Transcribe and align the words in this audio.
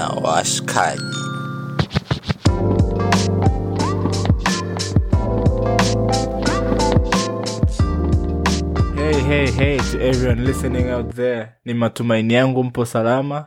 na 0.00 0.08
washikaji. 0.08 1.02
Hey, 8.96 9.20
hey, 9.28 9.46
hey 9.50 9.76
to 9.90 10.00
everyone 10.00 10.44
listening 10.44 10.90
out 10.90 11.10
there. 11.14 11.54
Ni 11.64 11.74
matumaini 11.74 12.34
yangu 12.34 12.64
mpo 12.64 12.84
salama. 12.86 13.46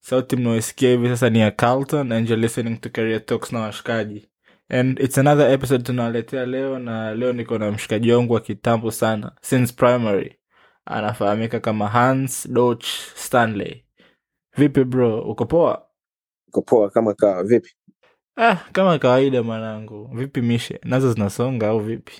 Sauti 0.00 0.36
mnaoisikia 0.36 0.90
hivi 0.90 1.08
sasa 1.08 1.30
ni 1.30 1.38
ya 1.40 1.50
Carlton 1.50 2.12
and 2.12 2.28
you're 2.28 2.42
listening 2.42 2.76
to 2.80 2.88
Career 2.90 3.26
Talks 3.26 3.52
na 3.52 3.60
washikaji. 3.60 4.28
And 4.68 5.00
it's 5.00 5.18
another 5.18 5.50
episode 5.52 5.84
tunawaletea 5.84 6.46
leo 6.46 6.78
na 6.78 7.14
leo 7.14 7.32
niko 7.32 7.58
na 7.58 7.70
mshikaji 7.70 8.12
wangu 8.12 8.32
wa 8.32 8.40
kitambo 8.40 8.90
sana 8.90 9.32
since 9.40 9.72
primary. 9.72 10.36
Anafahamika 10.86 11.60
kama 11.60 11.88
Hans 11.88 12.48
Doch 12.50 12.82
Stanley. 13.14 13.84
Vipi 14.56 14.84
bro, 14.84 15.20
uko 15.22 15.46
poa? 15.46 15.86
Uko 16.48 16.62
poa 16.62 16.90
kama 16.90 17.14
kawa 17.14 17.44
vipi? 17.44 17.70
Ah, 18.36 18.56
kama 18.72 18.98
kawaida 18.98 19.42
mwanangu. 19.42 20.10
Vipi 20.14 20.42
mishe? 20.42 20.80
Nazo 20.84 21.12
zinasonga 21.12 21.68
au 21.68 21.80
vipi? 21.80 22.12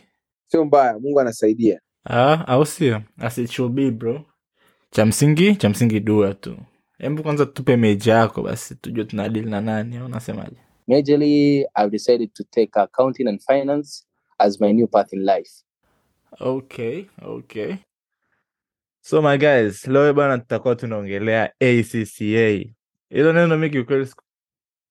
Sio 0.46 0.64
mbaya, 0.64 0.98
Mungu 0.98 1.20
anasaidia. 1.20 1.80
Ah, 2.04 2.46
au 2.48 2.66
sio? 2.66 3.02
Asichubi 3.18 3.90
bro. 3.90 4.24
Cha 4.90 5.06
msingi, 5.06 5.56
cha 5.56 5.68
msingi 5.68 6.00
dua 6.00 6.34
tu. 6.34 6.56
Hebu 6.98 7.22
kwanza 7.22 7.46
tupe 7.46 7.76
meja 7.76 8.14
yako 8.14 8.42
basi 8.42 8.74
tujue 8.74 9.04
tunadili 9.04 9.50
na 9.50 9.60
nani 9.60 9.96
au 9.96 10.06
unasemaje? 10.06 10.56
Majorly, 10.88 11.60
I've 11.76 11.90
decided 11.90 12.32
to 12.34 12.44
take 12.50 12.80
accounting 12.80 13.28
and 13.28 13.40
finance 13.40 14.06
as 14.38 14.60
my 14.60 14.72
new 14.72 14.86
path 14.86 15.12
in 15.12 15.24
life. 15.24 15.50
Okay, 16.40 17.04
okay. 17.22 17.74
So 19.06 19.20
my 19.22 19.36
guys, 19.36 19.86
leo 19.86 20.14
bana 20.14 20.38
tutakuwa 20.38 20.76
tunaongelea 20.76 21.52
ACCA. 21.60 22.70
Hilo 23.10 23.32
neno 23.32 23.58
mi 23.58 23.70
kiukweli 23.70 24.10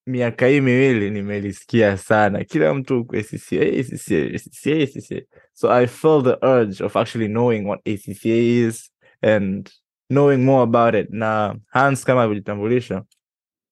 miaka 0.08 0.48
hii 0.48 0.62
miwili 0.62 1.10
nimelisikia 1.12 1.98
sana. 1.98 2.44
Kila 2.44 2.74
mtu 2.74 3.00
ACCA, 3.00 3.62
ACCA, 3.80 4.36
ACCA, 4.36 4.84
ACCA. 4.84 5.26
So 5.54 5.72
I 5.72 5.88
felt 5.88 6.26
the 6.26 6.46
urge 6.48 6.84
of 6.84 6.96
actually 6.96 7.28
knowing 7.28 7.66
what 7.68 7.80
ACCA 7.88 8.68
is 8.68 8.92
and 9.22 9.70
knowing 10.10 10.38
more 10.38 10.64
about 10.64 10.96
it. 10.96 11.10
Na 11.10 11.56
Hans 11.68 12.04
kama 12.06 12.22
alivyojitambulisha 12.22 13.04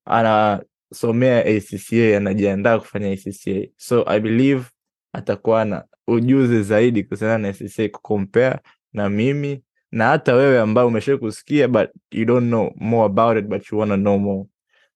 anasomea 0.06 1.46
ACCA, 1.46 2.18
anajiandaa 2.18 2.80
kufanya 2.80 3.12
ACCA. 3.12 3.68
So 3.78 4.04
I 4.10 4.20
believe 4.20 4.66
atakuwa 5.14 5.66
na 5.66 5.86
ujuzi 6.08 6.64
zaidi 6.64 7.04
kuhusiana 7.04 7.38
na 7.38 7.48
ACCA 7.48 7.90
kucompare 7.90 8.60
na 8.94 9.10
mimi 9.10 9.64
na 9.92 10.08
hata 10.08 10.36
wewe 10.36 10.60
ambao 10.60 10.88
umesha 10.88 11.18
kusikia 11.18 11.68
but 11.68 11.90
you 12.12 12.26
don't 12.26 12.48
know 12.48 12.72
more 12.76 13.06
about 13.06 13.38
it 13.38 13.46
but 13.46 13.72
you 13.72 13.78
wanna 13.78 13.98
know 13.98 14.20
more. 14.20 14.46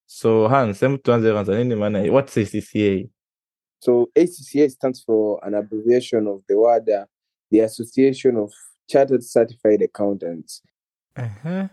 So 0.06 0.48
Hans, 0.48 0.80
hebu 0.80 0.98
tuanze 0.98 1.32
kwanza 1.32 1.58
nini 1.58 1.76
maana 1.76 2.12
what's 2.12 2.38
ACCA? 2.38 3.10
So 3.80 4.10
ACCA 4.16 4.70
stands 4.70 5.06
for 5.06 5.40
an 5.48 5.56
abbreviation 5.56 6.28
of 6.28 6.42
the 6.48 6.56
word 6.56 6.90
uh, 6.90 7.06
the 7.52 7.60
Association 7.60 8.38
of 8.38 8.52
Chartered 8.88 9.24
Certified 9.24 9.82
Accountants. 9.82 10.62
Uh-huh. 11.16 11.68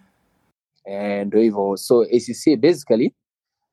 And 0.86 1.26
ndo 1.32 1.40
hivyo. 1.40 1.76
So 1.76 2.04
ACCA 2.04 2.56
basically, 2.56 3.14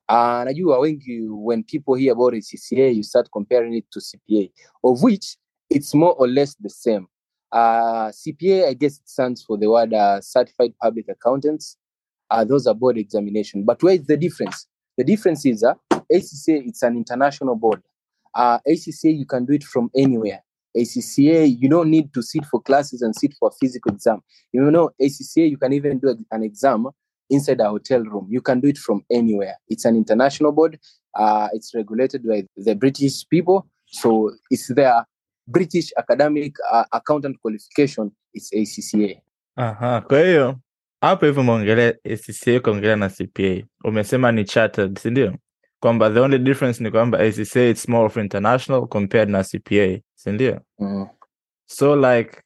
uh, 0.09 0.44
najua 0.45 0.80
wengi 0.80 1.28
when 1.30 1.63
people 1.63 1.95
hear 1.95 2.13
about 2.13 2.34
ACCA, 2.34 2.95
you 2.95 3.03
start 3.03 3.30
comparing 3.31 3.73
it 3.73 3.86
to 3.91 4.00
CPA, 4.00 4.52
of 4.84 5.03
which 5.03 5.38
it's 5.69 5.94
more 5.94 6.16
or 6.17 6.28
less 6.28 6.56
the 6.56 6.69
same. 6.69 7.08
Uh, 7.52 8.09
CPA, 8.09 8.67
I 8.67 8.73
guess 8.73 9.00
it 9.00 9.09
stands 9.09 9.44
for 9.44 9.58
the 9.58 9.69
word 9.69 9.94
uh, 9.94 10.22
Certified 10.22 10.73
Public 10.81 11.08
Accountants. 11.09 11.78
Uh, 12.30 12.44
those 12.44 12.67
are 12.67 12.75
board 12.75 12.97
examination. 12.97 13.64
But 13.64 13.81
where 13.81 13.95
is 13.95 14.06
the 14.06 14.17
difference? 14.17 14.68
The 14.97 15.03
difference 15.03 15.46
is 15.46 15.63
uh, 15.63 15.73
ACCA, 15.91 16.68
it's 16.68 16.84
an 16.84 16.97
international 16.97 17.56
board. 17.56 17.81
Uh, 18.35 18.59
ACCA, 18.68 19.18
you 19.18 19.25
can 19.25 19.46
do 19.46 19.53
it 19.53 19.63
from 19.63 19.90
anywhere. 19.96 20.44
ACCA, 20.78 21.56
you 21.59 21.68
don't 21.69 21.90
need 21.90 22.13
to 22.13 22.22
sit 22.22 22.46
for 22.46 22.62
classes 22.62 23.01
and 23.01 23.16
sit 23.16 23.34
for 23.40 23.50
a 23.50 23.52
physical 23.59 23.94
exam. 23.94 24.22
You 24.52 24.69
know, 24.69 24.91
ACCA, 25.02 25.50
you 25.50 25.57
can 25.57 25.73
even 25.73 26.00
do 26.00 26.16
an 26.31 26.44
exam 26.44 26.88
inside 27.29 27.59
a 27.59 27.69
hotel 27.69 28.02
room. 28.02 28.28
You 28.29 28.41
can 28.41 28.59
do 28.59 28.68
it 28.68 28.78
from 28.78 29.03
anywhere. 29.12 29.56
It's 29.68 29.85
an 29.85 29.96
international 29.96 30.52
board. 30.52 30.79
Uh, 31.16 31.50
it's 31.53 31.73
regulated 31.73 32.28
by 32.28 32.46
the 32.56 32.75
British 32.75 33.28
people. 33.29 33.68
So 33.85 34.31
it's 34.52 34.68
their 34.68 35.06
British 35.49 35.91
Academic 35.97 36.55
uh, 36.71 36.83
Accountant 36.91 37.37
Qualification. 37.41 38.11
It's 38.33 38.53
ACCA. 38.53 39.21
Aha, 39.55 40.01
kwa 40.01 40.21
hiyo 40.23 40.59
hapo 41.01 41.25
hivyo 41.25 41.41
umeongelea 41.41 41.93
ACCA 42.03 42.57
ukaongelea 42.57 42.95
na 42.95 43.09
CPA. 43.09 43.63
Umesema 43.83 44.31
ni 44.31 44.45
chartered, 44.45 44.99
si 44.99 45.09
ndio? 45.11 45.35
Kwamba 45.79 46.09
the 46.09 46.19
only 46.19 46.39
difference 46.39 46.83
ni 46.83 46.91
kwamba 46.91 47.19
ACCA 47.19 47.69
it's 47.69 47.87
more 47.89 48.05
of 48.05 48.17
international 48.17 48.87
compared 48.87 49.29
na 49.29 49.43
CPA, 49.43 49.99
si 50.15 50.31
ndio? 50.31 50.61
Mm. 50.79 51.07
So 51.66 51.95
like 51.95 52.41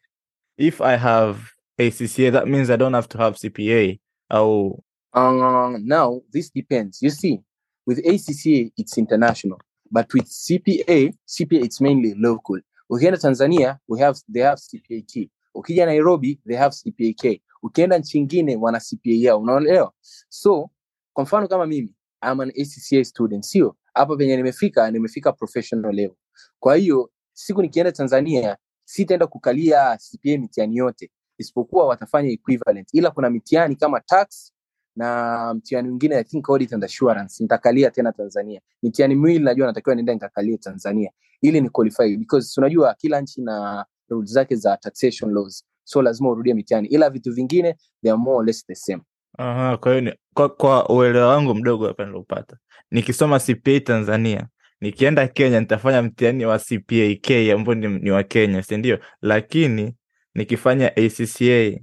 if 0.57 0.81
I 0.81 0.97
have 0.97 1.39
ACCA 1.79 2.31
that 2.31 2.47
means 2.47 2.69
I 2.69 2.77
don't 2.77 2.95
have 2.95 3.07
to 3.07 3.17
have 3.17 3.37
CPA 3.37 3.99
au 4.29 4.83
Uh, 5.13 5.77
now, 5.81 6.21
this 6.31 6.49
depends. 6.49 7.01
You 7.01 7.11
see, 7.11 7.39
with 7.85 8.03
ACCA, 8.03 8.71
it's 8.75 8.97
international. 8.97 9.59
But 9.91 10.11
with 10.13 10.25
CPA, 10.25 11.13
CPA, 11.27 11.63
it's 11.63 11.79
mainly 11.79 12.15
local. 12.17 12.59
Ukienda 12.89 13.17
Tanzania, 13.17 13.77
we 13.87 13.99
have, 13.99 14.19
they 14.33 14.41
have 14.43 14.59
CPAT. 14.61 15.29
Ukija 15.55 15.85
Nairobi, 15.85 16.39
they 16.47 16.55
have 16.57 16.73
CPAK. 16.75 17.41
Ukienda 17.63 17.97
nchi 17.97 18.17
ingine, 18.17 18.55
wana 18.55 18.79
CPAL. 18.79 19.35
Unaelewa? 19.41 19.91
So, 20.29 20.69
kwa 21.13 21.23
mfano 21.23 21.47
kama 21.47 21.65
mimi, 21.65 21.95
I'm 22.21 22.39
an 22.39 22.49
ACCA 22.49 23.03
student, 23.05 23.43
sio? 23.43 23.75
Hapa 23.93 24.15
penye 24.17 24.37
nimefika, 24.37 24.91
nimefika 24.91 25.31
professional 25.31 25.93
level. 25.95 26.15
Kwa 26.59 26.75
hiyo, 26.75 27.11
siku 27.33 27.61
nikienda 27.61 27.91
Tanzania, 27.91 28.57
sitaenda 28.85 29.27
kukalia 29.27 29.97
CPA 29.97 30.37
mitihani 30.37 30.77
yote, 30.77 31.11
isipokuwa 31.37 31.87
watafanya 31.87 32.29
equivalent. 32.29 32.89
Ila 32.93 33.11
kuna 33.11 33.29
mitihani 33.29 33.75
kama 33.75 33.99
tax, 33.99 34.52
na 34.95 35.53
mtihani 35.53 35.87
mwingine 35.89 36.15
I 36.15 36.23
think 36.23 36.49
audit 36.49 36.73
and 36.73 36.83
assurance 36.83 37.43
nitakalia 37.43 37.91
tena 37.91 38.11
Tanzania. 38.11 38.61
Mitihani 38.83 39.15
miwili 39.15 39.39
najua 39.39 39.67
natakiwa 39.67 39.95
niende 39.95 40.13
nikakalie 40.13 40.57
Tanzania 40.57 41.11
ili 41.41 41.61
ni 41.61 41.69
qualify 41.69 42.17
because 42.17 42.59
unajua 42.61 42.93
kila 42.93 43.21
nchi 43.21 43.41
na 43.41 43.85
rules 44.09 44.29
zake 44.31 44.55
za 44.55 44.77
taxation 44.77 45.33
laws, 45.33 45.65
so 45.83 46.01
lazima 46.01 46.29
urudie 46.29 46.53
mitihani, 46.53 46.87
ila 46.87 47.09
vitu 47.09 47.33
vingine 47.33 47.75
they 48.03 48.11
are 48.11 48.17
more 48.21 48.37
or 48.37 48.45
less 48.45 48.65
the 48.67 48.75
same. 48.75 49.01
Aha, 49.37 49.77
kwa 49.77 49.95
hiyo 49.99 50.13
kwa, 50.33 50.49
kwa 50.49 50.89
uelewa 50.89 51.27
wangu 51.27 51.55
mdogo 51.55 51.87
hapa 51.87 52.05
nilopata, 52.05 52.57
nikisoma 52.91 53.39
CPA 53.39 53.79
Tanzania, 53.79 54.47
nikienda 54.81 55.27
Kenya 55.27 55.59
nitafanya 55.59 56.01
mtihani 56.01 56.45
wa 56.45 56.59
CPAK 56.59 57.31
ambao 57.53 57.75
ni, 57.75 57.87
ni 57.87 58.11
wa 58.11 58.23
Kenya, 58.23 58.63
si 58.63 58.77
ndio? 58.77 58.99
Lakini 59.21 59.95
nikifanya 60.35 60.91
ACCA, 60.97 61.79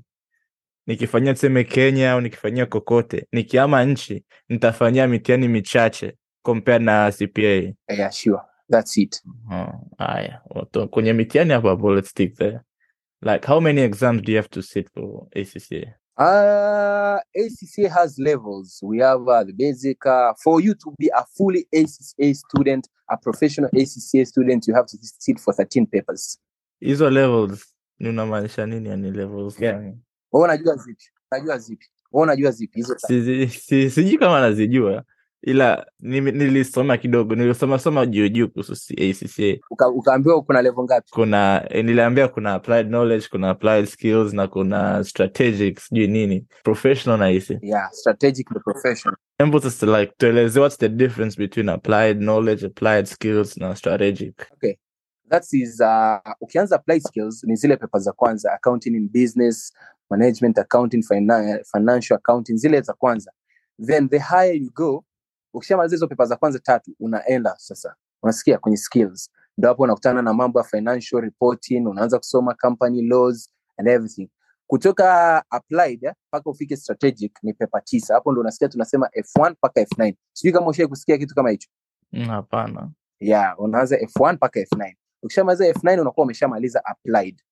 nikifanyia 0.91 1.35
tuseme 1.35 1.65
Kenya 1.65 2.13
au 2.13 2.21
nikifanyia 2.21 2.67
kokote, 2.67 3.27
nikiama 3.33 3.85
nchi 3.85 4.25
nitafanyia 4.49 5.09
mitihani 5.09 5.49
michache 5.49 6.17
compared 6.43 6.83
na 6.83 7.13
CPA. 7.13 7.75
Yeah, 7.89 8.13
sure. 8.13 8.41
That's 8.71 8.97
it. 8.97 9.23
Oh, 9.53 9.73
haya, 9.99 10.41
Wato- 10.51 10.89
kwenye 10.89 11.13
mitihani 11.13 11.53
hapo 11.53 11.69
hapo, 11.69 11.95
let's 11.95 12.09
stick 12.11 12.35
there. 12.37 12.61
Like 13.23 13.47
how 13.47 13.61
many 13.61 13.81
exams 13.81 14.23
do 14.23 14.33
you 14.33 14.39
have 14.39 14.49
to 14.49 14.63
sit 14.63 14.89
for 14.95 15.27
ACCA? 15.37 15.95
Uh, 16.17 17.19
ACCA 17.45 17.89
has 17.91 18.19
levels. 18.19 18.79
We 18.83 18.99
have 18.99 19.23
uh, 19.29 19.45
the 19.45 19.53
basic. 19.53 20.07
Uh, 20.07 20.33
for 20.45 20.61
you 20.63 20.75
to 20.75 20.95
be 20.99 21.09
a 21.15 21.25
fully 21.37 21.67
ACCA 21.75 22.35
student, 22.37 22.89
a 23.11 23.17
professional 23.17 23.71
ACCA 23.75 24.27
student, 24.27 24.67
you 24.69 24.75
have 24.75 24.87
to 24.87 24.97
sit 25.19 25.39
for 25.41 25.55
13 25.55 25.87
papers. 25.87 26.39
Hizo 26.81 27.11
levels 27.11 27.75
ni 27.99 28.09
unamaanisha 28.09 28.67
nini? 28.67 28.89
Yani 28.89 29.11
levels 29.11 29.59
gani? 29.59 29.99
Wewe 30.33 30.45
unajua 30.45 30.77
zipi? 30.77 31.05
Unajua 31.33 31.59
zipi? 31.59 31.87
Wewe 32.13 32.23
unajua 32.23 32.51
zipi 32.51 32.77
hizo? 32.79 32.97
sijui 32.99 33.49
si- 33.49 33.91
si, 33.91 34.19
kama 34.19 34.41
nazijua 34.41 35.05
ila 35.43 35.87
nilisoma 36.01 36.97
kidogo 36.97 37.35
nilisoma 37.35 37.79
soma 37.79 38.07
juu 38.07 38.29
juu 38.29 38.49
kuhusu 38.49 38.73
ACCA 38.73 39.59
Uka, 39.71 39.89
ukaambiwa 39.89 40.43
kuna 40.43 40.63
level 40.63 40.85
ngapi? 40.85 41.11
kuna 41.11 41.67
eh, 41.71 41.85
niliambia 41.85 42.29
kuna 42.29 42.55
applied 42.55 42.87
knowledge 42.89 43.27
kuna 43.31 43.51
applied 43.51 43.87
skills 43.87 44.33
na 44.33 44.47
kuna 44.49 45.05
strategic 45.05 45.79
sijui 45.81 46.07
nini 46.07 46.47
professional 46.63 47.19
na 47.19 47.27
hisi 47.29 47.59
Yeah, 47.63 47.91
strategic 47.93 48.51
na 48.51 48.61
professional. 48.61 49.17
Hebu 49.39 49.61
like 49.99 50.13
tueleze 50.17 50.61
what's 50.61 50.79
the 50.79 50.89
difference 50.89 51.37
between 51.39 51.69
applied 51.69 52.19
knowledge 52.19 52.67
applied 52.67 53.07
skills 53.07 53.57
na 53.57 53.77
strategic 53.77 54.35
That 55.31 55.45
is 55.53 55.81
uh, 55.81 56.19
ukianza 56.41 56.77
apply 56.77 57.01
skills 57.01 57.45
ni 57.45 57.57
zile 57.57 57.77
pepa 57.77 57.99
za 57.99 58.13
kwanza, 58.13 58.53
accounting 58.53 58.95
in 58.97 59.09
business, 59.09 59.73
management 60.11 60.59
accounting, 60.59 61.03
fina 61.03 61.59
financial 61.73 62.17
accounting, 62.19 62.57
zile 62.57 62.81
za 62.81 62.93
kwanza. 62.93 63.33
Then 63.87 64.09
the 64.09 64.19
higher 64.19 64.55
you 64.57 64.71
go, 64.75 65.05
ukishamaliza 65.55 65.97
hizo 65.97 66.09
pepa 66.09 66.25
za 66.27 66.37
kwanza 66.37 66.59
tatu, 66.59 66.95
unaenda 67.01 67.55
sasa, 67.59 67.95
unasikia 68.23 68.59
kwenye 68.59 68.77
skills, 68.77 69.31
ndo 69.59 69.69
hapo 69.69 69.83
unakutana 69.83 70.23
na 70.23 70.35
mambo 70.35 70.59
ya 70.59 70.65
financial 70.65 71.21
reporting, 71.23 71.87
unaanza 71.87 72.19
kusoma 72.19 72.55
company 72.55 73.03
laws 73.03 73.51
and 73.77 73.89
everything. 73.89 74.31
kutoka 74.67 75.45
applied 75.51 76.05
eh, 76.05 76.13
mpaka 76.29 76.51
ufike 76.51 76.77
strategic 76.77 77.33
ni 77.43 77.55
pepa 77.55 77.81
tisa. 77.81 78.15
Hapo 78.15 78.33
ndo 78.33 78.41
unasikia 78.41 78.69
tunasema 78.69 79.07
f1 79.07 79.51
mpaka 79.51 79.81
f9 79.83 80.15
sijui 80.33 80.53
kama 80.53 80.67
ushai 80.67 80.87
kusikia 80.87 81.19
kitu 81.19 81.35
kama 81.35 81.51
hicho? 81.51 81.69
Mm, 82.13 82.31
ya 83.21 83.37
yeah 83.39 83.61
unaanza 83.61 83.97
f1 83.97 84.33
mpaka 84.33 84.61
f9 84.61 84.95
ukishamaliza 85.23 85.65
f9 85.73 86.01
unakuwa 86.01 86.25
umeshamaliza 86.25 86.85
applied. 86.85 87.43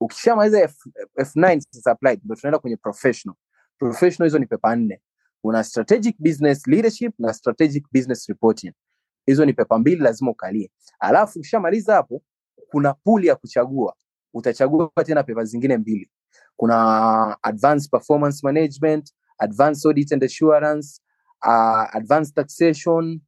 Ukishamaliza 0.00 0.60
F, 0.62 0.76
f9 1.18 1.60
sasa 1.70 1.90
applied 1.90 2.20
ndio 2.24 2.36
tunaenda 2.36 2.58
kwenye 2.58 2.76
professional. 2.76 3.36
Professional 3.78 4.28
hizo 4.28 4.38
ni 4.38 4.46
pepa 4.46 4.76
nne. 4.76 5.02
Una 5.44 5.64
strategic 5.64 6.16
business 6.18 6.66
leadership 6.66 7.14
na 7.18 7.32
strategic 7.32 7.84
business 7.92 8.28
reporting. 8.28 8.72
Hizo 9.26 9.44
ni 9.44 9.52
pepa 9.52 9.78
mbili 9.78 10.02
lazima 10.02 10.30
ukalie. 10.30 10.70
Alafu 11.00 11.38
ukishamaliza 11.38 11.94
hapo 11.94 12.22
kuna 12.70 12.94
puli 12.94 13.26
ya 13.26 13.36
kuchagua. 13.36 13.94
Utachagua 14.34 14.90
tena 15.04 15.22
pepa 15.22 15.44
zingine 15.44 15.76
mbili. 15.76 16.10
Kuna 16.56 17.36
advanced 17.42 17.90
performance 17.90 18.40
management 18.42 19.12
advanced 19.38 19.86
audit 19.86 20.12
and 20.12 20.24
assurance 20.24 21.00
uh, 21.46 21.96
advanced 21.96 22.34
taxation. 22.34 23.20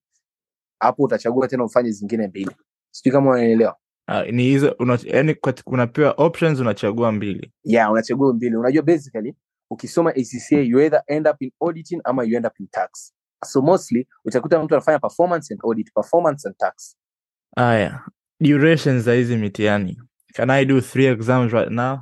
Hapo 0.81 1.03
utachagua 1.03 1.49
tena 1.49 1.64
ufanye 1.64 1.91
zingine 1.91 2.26
mbili. 2.29 2.56
Sijui 2.91 3.12
kama 3.12 3.31
unaelewa 3.31 3.76
Ah, 4.12 4.25
ni 4.25 4.43
hizo 4.43 4.77
yani 5.05 5.37
unapewa 5.67 6.11
options 6.17 6.61
unachagua 6.61 7.12
mbili. 7.12 7.53
Yeah 7.65 7.93
unachagua 7.93 8.33
mbili. 8.35 8.57
Unajua 8.57 8.83
basically 8.83 9.35
ukisoma 9.71 10.11
acca 10.11 10.57
you 10.57 10.81
either 10.81 11.03
end 11.07 11.29
up 11.29 11.43
in 11.43 11.53
auditing 11.61 12.01
ama 12.05 12.25
you 12.25 12.37
end 12.37 12.47
up 12.47 12.61
in 12.61 12.67
tax. 12.67 13.15
So 13.45 13.62
mostly 13.62 14.09
utakuta 14.25 14.62
mtu 14.62 14.75
anafanya 14.75 14.99
performance 14.99 15.55
and 15.55 15.61
audit 15.65 15.93
performance 15.95 16.49
and 16.49 16.57
tax. 16.57 16.97
Haya 17.57 18.05
durations 18.41 19.05
za 19.05 19.12
hizi 19.15 19.37
mitihani. 19.37 20.03
Can 20.35 20.51
i 20.51 20.65
do 20.65 20.81
three 20.81 21.06
exams 21.06 21.53
right 21.53 21.71
now? 21.71 21.99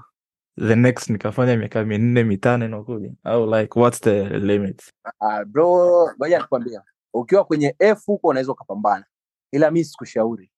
The 0.66 0.76
next 0.76 1.11
nikafanya 1.11 1.56
miaka 1.56 1.84
minne 1.84 2.25
mitano 2.25 2.64
inakuja. 2.64 3.12
Au 3.25 3.54
like 3.61 3.81
what's 3.81 4.00
the 4.00 4.25
limit? 4.38 4.82
Uh, 5.20 5.43
bro 5.44 6.11
ngoja 6.16 6.38
nikwambia 6.38 6.82
ukiwa 7.14 7.44
kwenye 7.44 7.75
f 7.78 8.06
huko 8.06 8.28
unaweza 8.28 8.52
ukapambana. 8.52 9.04
Ila 9.52 9.70
mi 9.70 9.84
sikushauri 9.84 10.50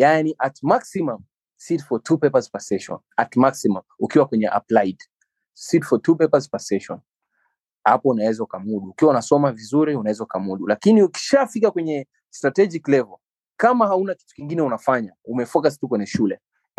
yani 0.00 0.34
at 0.38 0.62
maximum 0.62 1.18
sit 1.56 1.82
for 1.82 2.02
two 2.02 2.18
papers 2.18 2.48
per 2.50 2.60
session. 2.60 2.98
At 3.16 3.36
maximum 3.36 3.82
ukiwa 3.98 4.26
kwenye 4.26 4.48
applied. 4.48 4.98
Sit 5.54 5.84
for 5.84 6.02
two 6.02 6.16
papers 6.16 6.48
per 6.50 6.60
session. 6.60 6.98
Hapo 7.84 8.08
unaweza 8.08 8.44
ukamudu. 8.44 8.88
Ukiwa 8.90 9.10
unasoma 9.10 9.52
vizuri 9.52 9.96
unaweza 9.96 10.24
ukamudu. 10.24 10.66
Lakini 10.66 11.02
ukishafika 11.02 11.70
kwenye 11.70 12.06
strategic 12.30 12.88
level 12.88 13.16
kama 13.56 13.86
hauna 13.86 14.14
kitu 14.14 14.34
kingine 14.34 14.62
unafanya 14.62 15.12
umefocus 15.24 15.78
tu 15.80 15.88
kwenye 15.88 16.06
shule. 16.06 16.38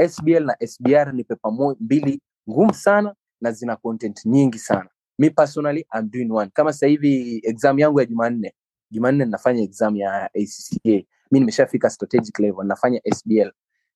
Sbl 0.10 0.44
na 0.46 0.56
sbr 0.68 1.14
ni 1.14 1.24
pepa 1.24 1.52
mbili 1.80 2.22
ngumu 2.50 2.74
sana 2.74 3.16
na 3.42 3.52
zina 3.52 3.76
content 3.76 4.26
nyingi 4.26 4.60
sana. 4.60 4.90
Mi 5.20 5.30
personally 5.30 5.86
I'm 5.96 6.10
doing 6.10 6.32
one. 6.32 6.52
Kama 6.54 6.74
sasa 6.74 6.88
hivi 6.88 7.42
exam 7.44 7.80
yangu 7.80 8.00
ya 8.00 8.06
jumanne. 8.06 8.54
Jumanne 8.92 9.26
ninafanya 9.26 9.62
exam 9.64 9.96
ya 9.96 10.30
acca 10.34 11.06
mi 11.32 11.40
nimeshafika 11.40 11.90
strategic 11.90 12.40
level 12.40 12.66
nafanya 12.66 13.02
sbl 13.16 13.52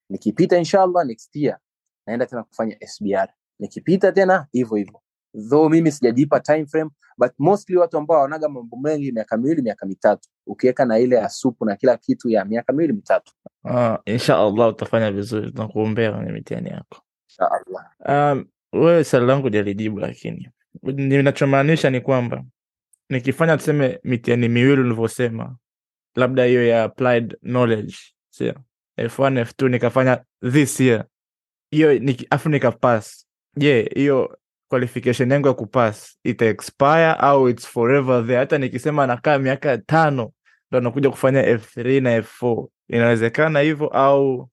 nikipita 0.10 0.58
inshallah 0.58 1.06
next 1.06 1.36
year 1.36 1.58
naenda 2.08 2.26
tena 2.26 2.44
kufanya 2.44 2.78
sbr 2.88 3.28
nikipita 3.60 4.12
tena 4.12 4.48
hivyo 4.52 4.78
hivyo. 4.78 5.02
Though 5.50 5.72
mimi 5.72 5.92
sijajipa 5.92 6.40
time 6.40 6.66
frame 6.66 6.90
but 7.18 7.32
mostly 7.40 7.78
watu 7.78 7.98
ambao 7.98 8.22
wanaga 8.22 8.50
mambo 8.50 8.78
mengi 8.78 9.12
miaka 9.12 9.38
miwili 9.38 9.62
miaka 9.62 9.86
mitatu. 9.86 10.30
Ukiweka 10.48 10.86
na 10.86 11.00
ile 11.00 11.16
ya 11.16 11.30
supu 11.30 11.66
na 11.66 11.76
kila 11.76 11.98
kitu 11.98 12.30
ya 12.30 12.46
miaka 12.46 12.74
miwili 12.74 12.94
mitatu. 12.94 13.34
Ah, 13.70 13.98
insha 14.06 14.38
allah 14.40 14.68
utafanya 14.70 15.12
vizuri. 15.12 15.52
Tunakuombea 15.52 16.12
kwenye 16.14 16.32
mitihani 16.32 16.70
yako. 16.70 17.02
Um, 18.08 18.46
wewe 18.74 19.04
swali 19.04 19.26
langu 19.26 19.50
jalijibu 19.50 20.00
lakini 20.00 20.50
ninachomaanisha 20.84 21.90
ni 21.90 22.02
kwamba 22.02 22.44
nikifanya 23.10 23.58
tuseme 23.58 24.00
mitihani 24.04 24.50
miwili 24.50 24.82
ulivyosema 24.82 25.56
labda 26.16 26.44
hiyo 26.46 26.68
ya 26.68 26.84
applied 26.84 27.38
knowledge 27.40 27.96
sio? 28.30 28.54
F1 28.98 29.42
f2 29.46 29.70
nikafanya 29.70 30.24
this 30.52 30.80
year. 30.80 31.06
Hiyo 31.72 31.94
niki- 32.00 32.28
afu 32.30 32.50
nikapass 32.50 33.28
je 33.58 33.92
hiyo 33.96 34.38
qualification 34.70 35.32
yangu 35.32 35.48
ya 35.48 35.54
kupass 35.54 36.20
ita 36.24 36.46
expire 36.46 37.06
au 37.20 37.50
its 37.50 37.68
forever 37.68 38.26
there? 38.26 38.38
Hata 38.40 38.58
nikisema 38.58 39.08
nakaa 39.08 39.38
miaka 39.40 39.78
tano 39.78 40.32
ndo 40.72 40.80
nakuja 40.82 41.10
kufanya 41.10 41.42
f3 41.44 42.02
na 42.04 42.18
f4 42.22 42.68
inawezekana 42.88 43.60
hivyo 43.60 43.88
au? 43.88 44.50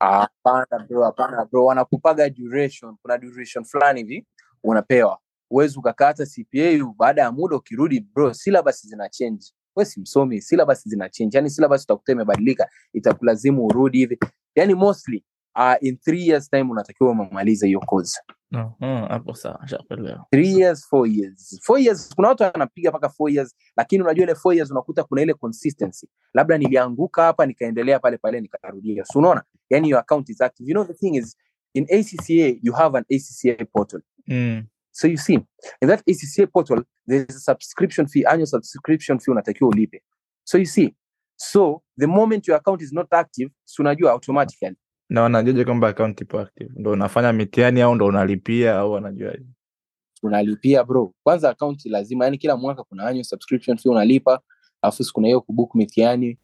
Hapana 0.00 0.78
bro 0.88 1.04
hapana 1.04 1.44
bro. 1.44 1.64
Wanakupaga 1.64 2.30
duration. 2.30 2.96
Kuna 3.02 3.18
duration 3.18 3.64
fulani 3.64 4.00
hivi 4.00 4.26
unapewa. 4.64 5.18
Uwezi 5.50 5.78
ukakata 5.78 6.26
cpa 6.26 6.92
baada 6.96 7.22
ya 7.22 7.32
muda 7.32 7.56
ukirudi 7.56 8.00
bro 8.00 8.34
syllabus 8.34 8.86
zina 8.86 9.08
change 9.08 9.44
we 9.78 9.84
si 9.84 10.00
msomi 10.00 10.40
syllabus 10.40 10.88
zina 10.88 11.08
change 11.08 11.36
yani 11.38 11.50
syllabus 11.50 11.82
utakuta 11.84 12.12
imebadilika 12.12 12.68
itakulazimu 12.92 13.66
urudi 13.66 13.98
hivi. 13.98 14.18
Yani 14.54 14.74
mostly 14.74 15.24
uh, 15.56 15.74
in 15.80 15.96
three 15.98 16.28
years 16.28 16.50
time 16.50 16.70
unatakiwa 16.70 17.10
umemaliza 17.10 17.66
hiyo 17.66 17.80
hmm, 18.80 19.08
hapo 19.08 19.34
sawa 19.34 19.68
shakuelewa 19.68 20.26
three 20.30 20.60
years 20.60 20.88
four 20.88 21.08
years. 21.08 21.60
Four 21.62 21.80
years 21.80 22.14
kuna 22.14 22.28
watu 22.28 22.42
wanapiga 22.42 22.90
mpaka 22.90 23.08
four 23.08 23.30
years 23.30 23.54
lakini 23.76 24.02
unajua 24.02 24.24
ile 24.24 24.34
four 24.34 24.54
years 24.54 24.70
unakuta 24.70 25.04
kuna 25.04 25.22
ile 25.22 25.34
consistency. 25.34 26.08
Labda 26.34 26.58
nilianguka 26.58 27.22
hapa 27.22 27.46
nikaendelea 27.46 27.98
pale 27.98 28.16
pale 28.18 28.40
nikarudia. 28.40 29.04
So 29.04 29.18
unaona 29.18 29.42
yani 29.70 29.90
your 29.90 30.00
account 30.00 30.28
is 30.28 30.40
active. 30.40 30.70
You 30.70 30.74
know 30.74 30.84
the 30.84 30.94
thing 30.94 31.16
is 31.16 31.36
in 31.74 31.84
acca 31.84 32.58
you 32.62 32.72
have 32.72 32.98
an 32.98 33.04
acca 33.10 33.64
portal. 33.72 34.00
Mm. 34.26 34.64
So 34.98 35.06
you 35.08 35.16
see 35.16 35.34
in 35.80 35.88
that 35.88 36.02
acca 36.08 36.46
portal 36.52 36.82
there's 37.06 37.36
a 37.36 37.40
subscription 37.40 38.06
fee 38.06 38.24
annual 38.26 38.46
subscription 38.46 39.18
fee 39.18 39.30
unatakiwa 39.30 39.70
ulipe. 39.70 40.02
So 40.44 40.58
you 40.58 40.66
see 40.66 40.94
so 41.36 41.82
the 42.00 42.06
moment 42.06 42.48
your 42.48 42.56
account 42.56 42.82
is 42.82 42.92
not 42.92 43.12
active 43.12 43.50
so 43.64 43.82
unajua 43.82 44.12
automatically. 44.12 44.76
Na 45.08 45.22
wanajuaje 45.22 45.64
kwamba 45.64 45.88
account 45.88 46.20
ipo 46.20 46.40
active? 46.40 46.70
Ndo 46.76 46.90
unafanya 46.90 47.32
mitihani 47.32 47.80
au 47.80 47.94
ndo 47.94 48.06
unalipia 48.06 48.78
au 48.78 48.92
wanajuaje? 48.92 49.46
Unalipia 50.22 50.84
bro. 50.84 51.14
Kwanza 51.22 51.50
account 51.50 51.86
lazima 51.86 52.24
yani 52.24 52.38
kila 52.38 52.56
mwaka 52.56 52.82
kuna 52.84 53.04
annual 53.06 53.24
subscription 53.24 53.76
fee 53.78 53.88
unalipa 53.88 54.40
alafu 54.82 55.04
si 55.04 55.12
kuna 55.12 55.26
hiyo 55.26 55.40
kubook 55.40 55.74
mitihani. 55.74 56.38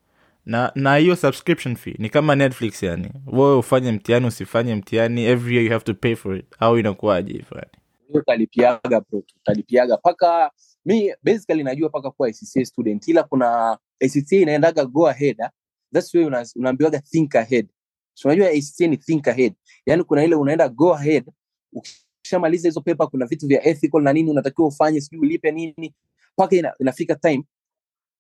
Na 0.47 0.73
na 0.75 0.97
hiyo 0.97 1.17
subscription 1.17 1.77
fee 1.77 1.95
ni 1.99 2.09
kama 2.11 2.35
netflix 2.35 2.83
yani. 2.83 3.11
Wewe 3.27 3.57
ufanye 3.57 3.93
mtihani 3.93 4.27
usifanye 4.27 4.75
mtihani 4.75 5.25
every 5.25 5.55
year 5.57 5.67
you 5.67 5.73
have 5.73 5.85
to 5.85 5.95
pay 5.95 6.15
for 6.17 6.37
it. 6.37 6.47
Au 6.59 6.79
inakuwaje 6.79 7.33
hivyo 7.33 7.57
yani 7.57 7.84
utalipiaga 8.09 9.01
bro 9.01 9.23
utalipiaga. 9.37 9.97
Paka 9.97 10.51
mi 10.85 11.15
basically 11.23 11.63
najua 11.63 11.89
paka 11.91 12.11
kuwa 12.11 12.29
acca 12.29 12.65
student 12.65 13.09
ila 13.09 13.23
kuna 13.23 13.79
acca 14.01 14.37
inaendaga 14.37 14.85
go 14.85 15.09
ahead 15.09 15.41
ah. 15.43 15.51
that's 15.93 16.15
why 16.15 16.25
una, 16.25 16.47
unaambiwaga 16.57 16.99
think 17.01 17.35
ahead. 17.37 17.69
So 18.15 18.29
unajua 18.29 18.49
acca 18.49 18.87
ni 18.87 18.97
think 18.97 19.29
ahead. 19.29 19.55
Yani 19.87 20.05
kuna 20.05 20.25
ile 20.25 20.35
unaenda 20.35 20.69
go 20.69 20.95
ahead 20.95 21.25
ukishamaliza 21.73 22.69
hizo 22.69 22.81
paper 22.81 23.09
kuna 23.09 23.27
vitu 23.27 23.47
vya 23.47 23.67
ethical 23.67 24.03
na 24.03 24.13
nini 24.13 24.31
unatakiwa 24.31 24.69
ufanye 24.69 25.01
sijui 25.01 25.21
ulipe 25.21 25.51
nini 25.51 25.95
paka 26.37 26.57
ina, 26.57 26.75
inafika 26.81 27.15
time 27.15 27.45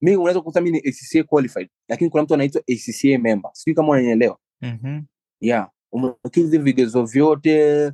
mi 0.00 0.16
unaweza 0.16 0.40
kukuta 0.40 0.60
mi 0.60 0.70
ni 0.70 0.78
acca 0.78 1.24
qualified 1.28 1.68
lakini 1.88 2.10
kuna 2.10 2.22
mtu 2.22 2.34
anaitwa 2.34 2.62
acca 2.72 3.18
member. 3.18 3.50
Sijui 3.54 3.74
kama 3.74 3.88
unanielewa. 3.88 4.38
Mm-hmm. 4.62 5.04
yeah. 5.40 5.70
Umekizi 5.92 6.58
vigezo 6.58 7.04
vyote 7.04 7.92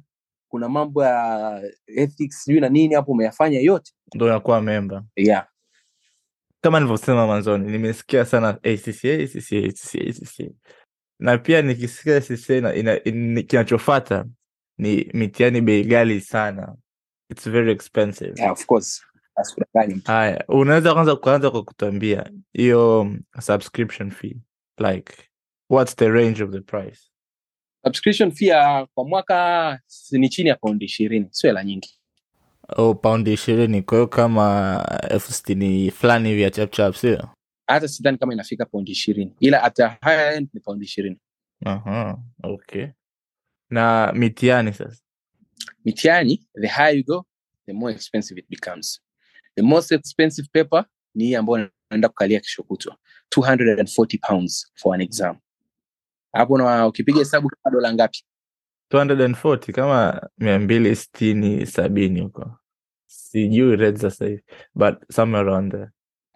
kuna 0.50 0.68
mambo 0.68 1.04
ya 1.04 1.62
ethics 1.86 2.44
sijui 2.44 2.60
na 2.60 2.68
nini 2.68 2.94
hapo 2.94 3.12
umeyafanya 3.12 3.60
yote? 3.60 3.92
Ndo 4.14 4.28
yakuwa 4.28 4.60
memba. 4.62 5.04
Yeah 5.16 5.46
kama 6.62 6.78
nilivyosema 6.80 7.26
mwanzoni 7.26 7.72
nimesikia 7.72 8.24
sana 8.24 8.48
ACCA, 8.48 9.08
ACCA, 9.14 9.56
ACCA, 9.56 9.98
ACCA. 10.08 10.50
na 11.18 11.38
pia 11.38 11.62
nikisikia 11.62 12.16
ACCA 12.16 12.54
ina- 12.56 12.74
ina- 12.74 13.04
in- 13.04 13.42
kinachofata 13.46 14.24
ni 14.78 15.10
mitiani 15.14 15.60
bei 15.60 15.84
ghali 15.84 16.20
sana. 16.20 16.76
Its 17.30 17.48
very 17.50 17.72
expensive. 17.72 18.32
Yeah, 18.36 18.52
of 18.52 18.66
course. 18.66 19.02
Haya 20.04 20.44
unaweza 20.48 20.94
kwanza 20.94 21.16
kuanza 21.16 21.50
kwa 21.50 21.62
kutuambia 21.64 22.30
hiyo 22.52 23.10
subscription 23.40 24.10
fee. 24.10 24.36
Like 24.78 25.12
what's 25.70 25.96
the 25.96 26.08
range 26.08 26.44
of 26.44 26.50
the 26.50 26.60
price 26.60 27.09
subscription 27.84 28.30
fee 28.32 28.86
kwa 28.94 29.04
mwaka 29.08 29.80
ni 30.10 30.28
chini 30.28 30.48
ya 30.48 30.56
paundi 30.56 30.84
ishirini 30.84 31.26
sio 31.30 31.50
hela 31.50 31.64
nyingi. 31.64 32.00
Oh, 32.76 32.94
paundi 32.94 33.32
ishirini. 33.32 33.82
Kwa 33.82 33.98
hiyo 33.98 34.06
kama 34.06 35.00
elfu 35.10 35.32
sitini 35.32 35.90
fulani 35.90 36.28
hivi 36.28 36.42
ya 36.42 36.50
chapchap 36.50 36.94
sio? 36.94 37.28
Hata 37.66 37.88
sidhani 37.88 38.18
kama 38.18 38.32
inafika 38.32 38.66
paundi 38.66 38.90
ishirini 38.92 39.34
ila 39.40 39.62
at 39.62 39.76
the 39.76 39.90
end 40.34 40.48
ni 40.54 40.60
paundi 40.60 40.84
ishirini. 40.84 41.18
Aha, 41.64 42.18
okay. 42.42 42.86
Na 43.70 44.12
mitihani 44.12 44.72
sasa? 44.72 45.02
Mitihani 45.84 46.46
the 46.60 46.68
higher 46.68 46.96
you 46.96 47.04
go 47.04 47.26
the 47.66 47.72
more 47.72 47.94
expensive 47.94 48.40
it 48.40 48.48
becomes. 48.50 49.00
The 49.56 49.62
most 49.62 49.92
expensive 49.92 50.48
paper 50.52 50.84
ni 51.14 51.24
hii 51.24 51.34
ambayo 51.34 51.70
naenda 51.90 52.08
kukalia 52.08 52.40
kesho 52.40 52.62
kutwa. 52.62 52.96
240 53.36 54.18
pounds 54.28 54.72
for 54.74 54.94
an 54.94 55.00
exam 55.00 55.36
hapo 56.32 56.58
na 56.58 56.86
ukipiga 56.86 57.18
hesabu 57.18 57.48
kama 57.50 57.74
dola 57.74 57.94
ngapi? 57.94 58.24
240 58.90 59.72
kama 59.72 60.28
mia 60.38 60.58
mbili 60.58 60.96
sitini 60.96 61.66
sabini 61.66 62.20
huko. 62.20 62.56
Sijui 63.06 63.76
red 63.76 63.96
sasa 63.96 64.24
hivi 64.26 64.42
but 64.74 64.94
somewhere 65.12 65.50
around 65.50 65.72
there. 65.72 65.88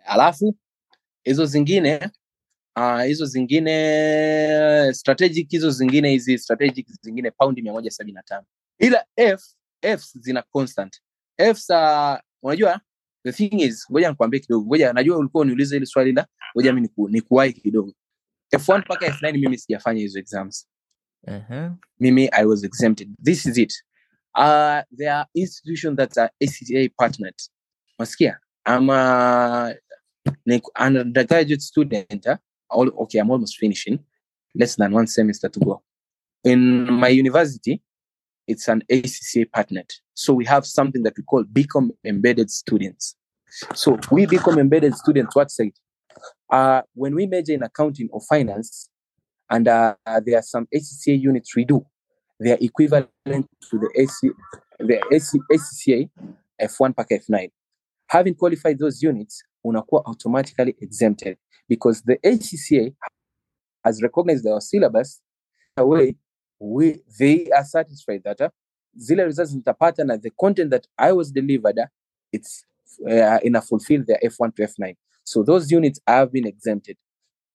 Alafu 0.04 0.56
hizo 1.24 1.46
zingine 1.46 2.10
uh, 2.76 3.02
hizo 3.02 3.26
zingine 3.26 4.92
strategic 4.94 5.50
hizo 5.50 5.70
zingine 5.70 6.10
hizi 6.10 6.38
strategic 6.38 6.86
zingine 7.02 7.30
paundi 7.30 7.62
mia 7.62 7.72
moja 7.72 7.90
sabini 7.90 8.14
na 8.14 8.22
tano. 8.22 8.46
Ila 8.78 9.04
f 9.16 9.42
fs 9.98 10.18
zina 10.18 10.42
constant. 10.42 11.00
Fs 11.54 11.70
uh, 11.70 12.16
unajua 12.42 12.80
the 13.24 13.32
thing 13.32 13.62
is 13.62 13.86
ngoja 13.90 14.10
nikwambie 14.10 14.40
kidogo 14.40 14.66
ngoja 14.66 14.92
najua 14.92 15.16
ulikuwa 15.18 15.42
uniuliza 15.42 15.76
hili 15.76 15.86
swali 15.86 16.12
la 16.12 16.26
ngoja 16.56 16.72
mi 16.72 16.80
niku, 16.80 17.08
nikuwahi 17.08 17.52
kidogo 17.52 17.92
f1 18.58 18.78
mpaka 18.78 19.06
f9 19.06 19.32
mimi 19.32 19.58
sijafanya 19.58 20.00
hizo 20.00 20.18
exams. 20.18 20.68
Ehe. 21.26 21.70
mimi 22.00 22.28
i 22.32 22.44
was 22.44 22.64
exempted. 22.64 23.08
This 23.24 23.46
is 23.46 23.58
it. 23.58 23.72
Uh, 24.34 24.82
there 24.98 25.12
are 25.12 25.26
institutions 25.34 25.96
that 25.96 26.18
are 26.18 26.30
acta 26.40 26.88
partnered 26.98 27.36
masikia 27.98 28.38
i'm 28.66 28.90
a 28.90 29.74
like 30.46 30.66
undergraduate 30.74 31.60
student 31.60 32.26
uh, 32.26 32.36
all, 32.68 32.88
okay 32.98 33.20
i'm 33.20 33.30
almost 33.30 33.58
finishing. 33.58 33.98
Less 34.54 34.76
than 34.76 34.92
one 34.94 35.06
semester 35.06 35.48
to 35.50 35.60
go. 35.60 35.82
In 36.44 36.92
my 36.92 37.08
university 37.08 37.82
it's 38.46 38.68
an 38.68 38.82
acca 38.90 39.50
partnered 39.52 39.92
so 40.14 40.34
we 40.34 40.44
have 40.44 40.66
something 40.66 41.02
that 41.02 41.16
we 41.16 41.22
call 41.22 41.44
become 41.44 41.90
embedded 42.04 42.50
students. 42.50 43.16
So 43.74 43.98
we 44.10 44.26
become 44.26 44.58
embedded 44.58 44.94
students 44.94 45.36
what's 45.36 45.60
it 45.60 45.78
uh, 46.54 46.82
when 46.94 47.14
we 47.16 47.26
major 47.26 47.52
in 47.52 47.64
accounting 47.64 48.08
or 48.12 48.20
finance 48.20 48.88
and 49.50 49.66
uh, 49.66 49.94
there 50.24 50.38
are 50.38 50.42
some 50.42 50.66
ACCA 50.74 51.20
units 51.20 51.54
we 51.56 51.64
do. 51.64 51.84
They 52.38 52.52
are 52.52 52.58
equivalent 52.60 53.08
to 53.26 53.46
the 53.72 53.90
AC, 53.96 54.30
the 54.78 55.02
AC, 55.12 55.38
ACCA 55.52 56.08
F1 56.60 56.96
pack 56.96 57.08
F9. 57.10 57.50
Having 58.08 58.34
qualified 58.36 58.78
those 58.78 59.02
units, 59.02 59.42
unakuwa 59.66 60.02
automatically 60.06 60.76
exempted 60.80 61.36
because 61.68 62.02
the 62.02 62.18
ACCA 62.18 62.94
has 63.84 64.00
recognized 64.02 64.46
our 64.46 64.60
syllabus 64.60 65.20
in 65.76 65.82
a 65.82 65.86
way 65.86 66.14
we 66.60 67.00
they 67.18 67.50
are 67.50 67.64
satisfied 67.64 68.22
that 68.24 68.40
uh, 68.40 68.48
zile 68.96 69.24
results 69.24 69.54
nitapata 69.54 70.04
na 70.04 70.16
the 70.16 70.30
content 70.30 70.70
that 70.70 70.86
I 70.96 71.12
was 71.12 71.32
delivered 71.32 71.78
uh, 71.78 71.86
it's 72.32 72.64
uh, 73.10 73.38
in 73.42 73.56
a 73.56 73.60
fulfill 73.60 74.04
their 74.06 74.18
F1 74.22 74.54
to 74.56 74.62
F9. 74.62 74.94
So 75.24 75.42
those 75.42 75.74
units 75.76 76.00
have 76.06 76.30
been 76.32 76.46
exempted. 76.46 76.96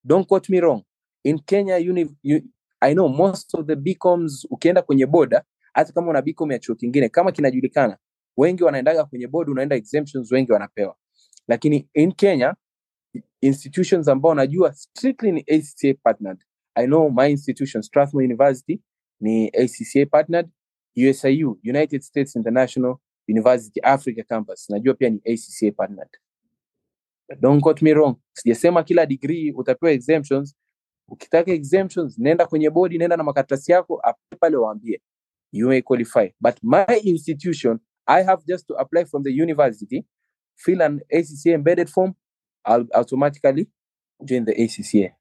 Don't 0.05 0.27
quote 0.27 0.49
me 0.49 0.59
wrong. 0.59 0.83
In 1.23 1.39
Kenya 1.39 1.77
uni, 1.77 2.07
you, 2.23 2.41
I 2.81 2.93
know 2.93 3.07
most 3.09 3.53
of 3.55 3.67
the 3.67 3.75
BComs 3.75 4.45
ukienda 4.49 4.81
kwenye 4.81 5.05
boda 5.05 5.43
hata 5.73 5.93
kama 5.93 6.09
una 6.09 6.21
BCom 6.21 6.51
ya 6.51 6.59
chuo 6.59 6.75
kingine 6.75 7.09
kama 7.09 7.31
kinajulikana 7.31 7.97
wengi 8.37 8.63
wanaendaga 8.63 9.05
kwenye 9.05 9.27
boda, 9.27 9.51
unaenda 9.51 9.75
exemptions 9.75 10.31
wengi 10.31 10.51
wanapewa. 10.51 10.95
Lakini 11.47 11.89
in 11.93 12.11
Kenya 12.11 12.55
institutions 13.41 14.07
ambao 14.07 14.35
najua 14.35 14.73
strictly 14.73 15.31
ni 15.31 15.39
ACCA 15.47 15.93
partnered. 16.03 16.43
I 16.75 16.85
know 16.85 17.09
my 17.09 17.31
institution 17.31 17.81
Strathmore 17.83 18.25
University 18.25 18.81
ni 19.19 19.47
ACCA 19.49 20.05
partnered. 20.11 20.49
USIU 20.97 21.59
United 21.63 22.01
States 22.01 22.35
International 22.35 22.95
University 23.27 23.79
Africa 23.83 24.23
Campus 24.27 24.69
najua 24.69 24.93
pia 24.93 25.09
ni 25.09 25.17
ACCA 25.25 25.71
partnered 25.71 26.09
don't 27.39 27.61
quote 27.61 27.85
me 27.85 27.93
wrong. 27.93 28.15
Sijasema 28.33 28.83
kila 28.83 29.05
degree 29.05 29.51
utapewa 29.51 29.91
exemptions. 29.91 30.55
Ukitaka 31.07 31.51
exemptions 31.51 32.17
nenda 32.17 32.45
kwenye 32.45 32.69
bodi 32.69 32.97
nenda 32.97 33.17
na 33.17 33.23
makaratasi 33.23 33.71
yako 33.71 34.01
pale 34.39 34.57
waambie. 34.57 35.01
You 35.51 35.67
may 35.67 35.81
qualify. 35.81 36.29
But 36.41 36.55
my 36.63 36.85
institution 37.03 37.79
i 38.09 38.23
have 38.23 38.43
just 38.45 38.67
to 38.67 38.73
apply 38.75 39.05
from 39.05 39.23
the 39.23 39.31
university 39.31 40.03
fill 40.55 40.81
an 40.81 41.01
acca 41.13 41.53
embedded 41.53 41.89
form 41.89 42.13
i'll 42.65 42.87
automatically 42.93 43.67
join 44.25 44.45
the 44.45 44.53
acca 44.63 45.11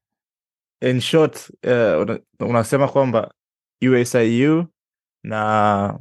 in 0.81 0.99
short 0.99 1.51
uh, 1.63 2.17
unasema 2.49 2.87
kwamba 2.87 3.33
usiu 3.81 4.65
na 5.23 5.99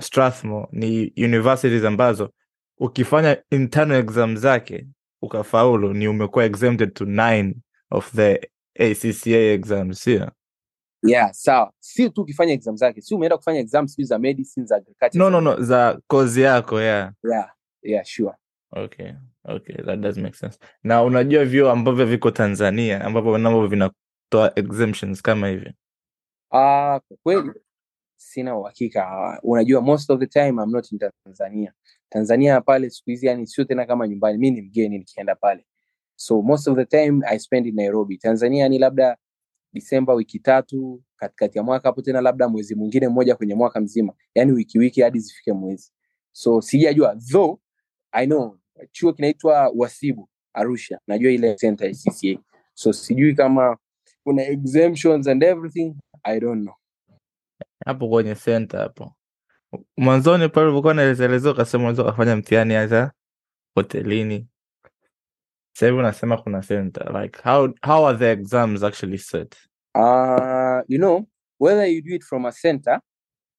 strathmore 0.00 0.68
ni 0.72 1.12
universities 1.16 1.84
ambazo 1.84 2.30
ukifanya 2.78 3.42
internal 3.50 4.00
exam 4.00 4.36
zake 4.36 4.86
ukafaulu 5.24 5.94
ni 5.94 6.08
umekuwa 6.08 6.44
exempted 6.44 6.94
to 6.94 7.04
nine 7.04 7.54
of 7.90 8.12
the 8.14 8.50
acca 8.78 9.36
exams 9.36 10.02
sio? 10.02 10.30
Yeah 11.02 11.32
sawa. 11.32 11.72
Si 11.80 12.10
tu 12.10 12.22
ukifanya 12.22 12.52
exam 12.52 12.76
zake 12.76 13.00
si 13.00 13.14
umeenda 13.14 13.36
kufanya 13.36 13.60
exam 13.60 13.88
sijui 13.88 14.06
za 14.06 14.18
medicine 14.18 14.66
za 14.66 14.76
agriculture 14.76 15.18
no 15.18 15.30
no 15.30 15.40
no 15.40 15.62
za 15.62 16.00
kozi 16.06 16.42
yako 16.42 16.80
yeah. 16.80 17.12
Yeah 17.30 17.50
yeah 17.82 18.04
sure. 18.04 18.34
Okay 18.72 19.12
okay 19.44 19.76
that 19.76 20.00
does 20.00 20.16
make 20.18 20.36
sense. 20.36 20.58
Na 20.82 21.02
unajua 21.02 21.44
vyuo 21.44 21.70
ambavyo 21.70 22.06
viko 22.06 22.30
tanzania 22.30 23.04
ambavyo 23.04 23.38
navyo 23.38 23.66
vinatoa 23.66 24.52
exemptions 24.58 25.22
kama 25.22 25.48
hivi? 25.48 25.72
Ah, 26.50 27.00
kwa 27.08 27.16
kweli 27.22 27.52
sina 28.16 28.56
uhakika. 28.56 29.40
Unajua, 29.42 29.80
most 29.80 30.10
of 30.10 30.20
the 30.20 30.26
time 30.26 30.62
I'm 30.62 30.70
not 30.70 30.92
in 30.92 30.98
Tanzania. 30.98 31.72
Tanzania 32.08 32.60
pale 32.60 32.90
siku 32.90 33.10
hizi 33.10 33.26
yani 33.26 33.46
sio 33.46 33.64
tena 33.64 33.86
kama 33.86 34.08
nyumbani, 34.08 34.38
mi 34.38 34.50
ni 34.50 34.62
mgeni 34.62 34.98
nikienda 34.98 35.34
pale, 35.34 35.66
so 36.16 36.42
most 36.42 36.68
of 36.68 36.76
the 36.76 36.84
time 36.84 37.22
I 37.26 37.38
spend 37.38 37.66
in 37.66 37.74
Nairobi. 37.74 38.18
Tanzania 38.18 38.68
ni 38.68 38.78
labda 38.78 39.16
Disemba 39.72 40.14
wiki 40.14 40.38
tatu, 40.38 41.02
katikati 41.16 41.58
ya 41.58 41.64
mwaka 41.64 41.88
hapo 41.88 42.02
tena 42.02 42.20
labda 42.20 42.48
mwezi 42.48 42.74
mwingine 42.74 43.08
mmoja 43.08 43.36
kwenye 43.36 43.54
mwaka 43.54 43.80
mzima, 43.80 44.12
yani 44.34 44.52
wiki 44.52 44.78
wiki 44.78 45.00
hadi 45.02 45.18
zifike 45.18 45.52
mwezi. 45.52 45.92
So 46.32 46.60
sijajua, 46.60 47.16
though 47.32 47.58
I 48.12 48.26
know 48.26 48.58
chuo 48.92 49.12
kinaitwa 49.12 49.72
Wasibu 49.76 50.28
Arusha, 50.52 51.00
najua 51.06 51.30
ile 51.32 51.54
center 51.54 51.88
ya 51.88 51.94
CCA, 51.94 52.42
so 52.74 52.92
sijui 52.92 53.34
kama 53.34 53.76
kuna 54.24 54.42
exemptions 54.42 55.26
and 55.26 55.42
everything. 55.42 55.94
I 56.22 56.40
don't 56.40 56.62
know. 56.62 56.74
hapo 57.84 58.08
kwenye 58.08 58.34
center 58.34 58.80
hapo 58.80 59.12
mwanzoni 59.96 60.48
pale 60.48 60.66
ulivyokuwa 60.66 60.94
naelezaelezea 60.94 61.52
ukasema 61.52 61.82
unaweza 61.82 62.02
ukafanya 62.02 62.36
mtihani 62.36 62.74
hata 62.74 63.12
hotelini 63.74 64.48
sahivi 65.76 65.98
unasema 65.98 66.36
kuna 66.36 66.60
center 66.60 67.22
like 67.22 67.40
how, 67.42 67.68
how 67.86 68.06
are 68.08 68.18
the 68.18 68.30
exams 68.32 68.82
actually 68.82 69.18
set 69.18 69.56
Uh, 69.96 70.80
you 70.88 70.98
know, 70.98 71.24
whether 71.60 71.86
you 71.86 72.02
do 72.02 72.14
it 72.14 72.24
from 72.24 72.46
a 72.46 72.52
center 72.52 73.00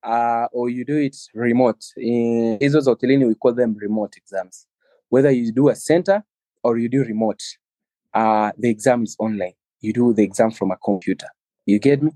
uh, 0.04 0.48
or 0.52 0.70
you 0.70 0.84
do 0.86 0.98
it 1.00 1.16
remote, 1.34 1.80
in 1.98 2.58
hizo 2.60 2.80
za 2.80 2.92
hotelini 2.92 3.26
we 3.26 3.36
call 3.36 3.56
them 3.56 3.76
remote 3.80 4.18
exams. 4.18 4.68
Whether 5.12 5.32
you 5.32 5.52
do 5.54 5.70
a 5.70 5.76
center 5.76 6.24
or 6.64 6.78
you 6.80 6.90
do 6.90 7.04
remote, 7.04 7.44
uh, 8.14 8.52
the 8.60 8.70
exam 8.70 9.04
is 9.04 9.16
online. 9.20 9.54
You 9.82 9.94
do 9.94 10.14
the 10.14 10.24
exam 10.24 10.52
from 10.52 10.72
a 10.72 10.76
computer. 10.78 11.28
You 11.66 11.80
get 11.80 12.02
me? 12.04 12.12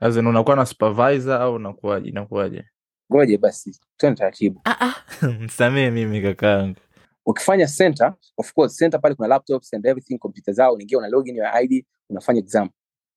As 0.00 0.16
in 0.16 0.26
unakuwa 0.26 0.56
na 0.56 0.66
supervisor 0.66 1.34
au 1.42 1.54
unakuwaje 1.54 2.08
inakuwaje 2.08 2.64
Ngoje 3.12 3.38
basi, 3.38 3.80
tuende 3.96 4.18
taratibu. 4.18 4.60
msamee 5.40 5.90
mimi 5.90 6.22
kakaangu 6.22 6.76
Ukifanya 7.26 7.66
center, 7.66 8.14
of 8.36 8.52
course, 8.52 8.76
center 8.76 9.00
pale 9.00 9.14
kuna 9.14 9.28
laptops 9.28 9.72
and 9.74 9.86
everything, 9.86 10.18
kompyuta 10.18 10.52
zao, 10.52 10.72
unaingia 10.74 10.98
una 10.98 11.08
login 11.08 11.36
your 11.36 11.46
ID, 11.62 11.86
unafanya 12.10 12.40
exam. 12.40 12.70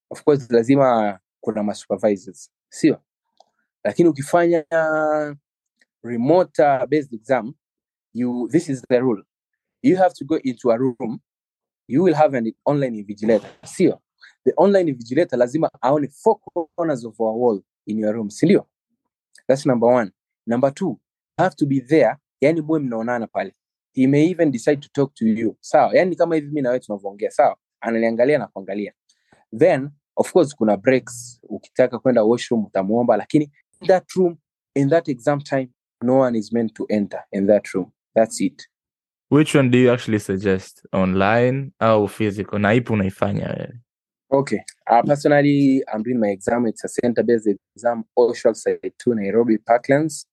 Of 0.09 0.23
course, 0.23 0.47
lazima 0.49 1.19
kuna 1.41 1.63
ma 1.63 1.73
supervisors, 1.73 2.51
sio? 2.69 3.01
Lakini 3.83 4.09
ukifanya 4.09 4.65
remote 6.03 6.63
uh, 6.63 6.85
based 6.85 7.13
exam, 7.13 7.53
you 8.13 8.47
this 8.51 8.69
is 8.69 8.81
the 8.89 8.99
rule. 8.99 9.23
You 9.81 9.97
have 9.97 10.13
to 10.13 10.25
go 10.25 10.37
into 10.43 10.71
a 10.71 10.77
room. 10.77 11.19
You 11.87 12.03
will 12.03 12.15
have 12.15 12.37
an 12.37 12.53
online 12.65 12.95
invigilator, 12.95 13.49
sio? 13.65 13.99
The 14.45 14.53
online 14.57 14.91
invigilator 14.91 15.37
lazima 15.37 15.69
aone 15.81 16.07
four 16.07 16.39
corners 16.75 17.03
of 17.05 17.19
our 17.19 17.33
wall 17.33 17.61
in 17.85 17.97
your 17.99 18.13
room, 18.13 18.29
si 18.29 18.45
ndio? 18.45 18.67
That's 19.47 19.65
number 19.65 19.87
one. 19.89 20.11
Number 20.47 20.73
two, 20.73 20.99
have 21.37 21.55
to 21.55 21.65
be 21.65 21.79
there, 21.81 22.15
yani 22.41 22.61
muwe 22.61 22.79
mnaonana 22.79 23.27
pale. 23.27 23.51
He 23.93 24.07
may 24.07 24.25
even 24.25 24.51
decide 24.51 24.81
to 24.81 24.89
talk 24.93 25.13
to 25.15 25.25
you. 25.27 25.57
Sawa, 25.61 25.95
yani 25.95 26.15
kama 26.15 26.35
hivi 26.35 26.47
mimi 26.47 26.61
na 26.61 26.69
wewe 26.69 26.79
tunavyoongea, 26.79 27.31
sawa? 27.31 27.57
Ananiangalia 27.81 28.37
na 28.37 28.47
kuangalia. 28.47 28.93
Then 29.57 29.89
of 30.15 30.31
course 30.33 30.55
kuna 30.55 30.77
breaks. 30.77 31.39
Ukitaka 31.43 31.99
kwenda 31.99 32.23
washroom 32.23 32.65
utamuomba, 32.65 33.17
lakini 33.17 33.51
in 33.81 33.87
that 33.87 34.11
room, 34.15 34.37
in 34.75 34.89
that 34.89 35.07
exam 35.09 35.41
time, 35.41 35.69
no 36.03 36.19
one 36.19 36.37
is 36.37 36.53
meant 36.53 36.73
to 36.73 36.85
enter 36.89 37.23
in 37.31 37.47
that 37.47 37.67
room. 37.73 37.91
That's 38.15 38.41
it. 38.41 38.67
which 39.29 39.55
one 39.55 39.69
do 39.69 39.77
you 39.77 39.91
actually 39.91 40.19
suggest 40.19 40.85
online 40.93 41.71
au 41.79 42.07
physical 42.07 42.59
na 42.59 42.73
ipi 42.73 42.93
unaifanya 42.93 43.45
wewe 43.47 43.79
Okay. 44.31 44.59
Uh, 44.89 45.01
personally, 45.03 45.83
I'm 45.91 46.03
doing 46.03 46.19
my 46.19 46.27
exam. 46.27 46.65
It's 46.67 46.83
a 46.83 46.89
center-based 46.89 47.49
exam, 47.75 48.03
Oshwal 48.17 48.55
Site 48.55 48.93
2, 48.99 49.15
Nairobi, 49.15 49.57
Parklands. 49.57 50.25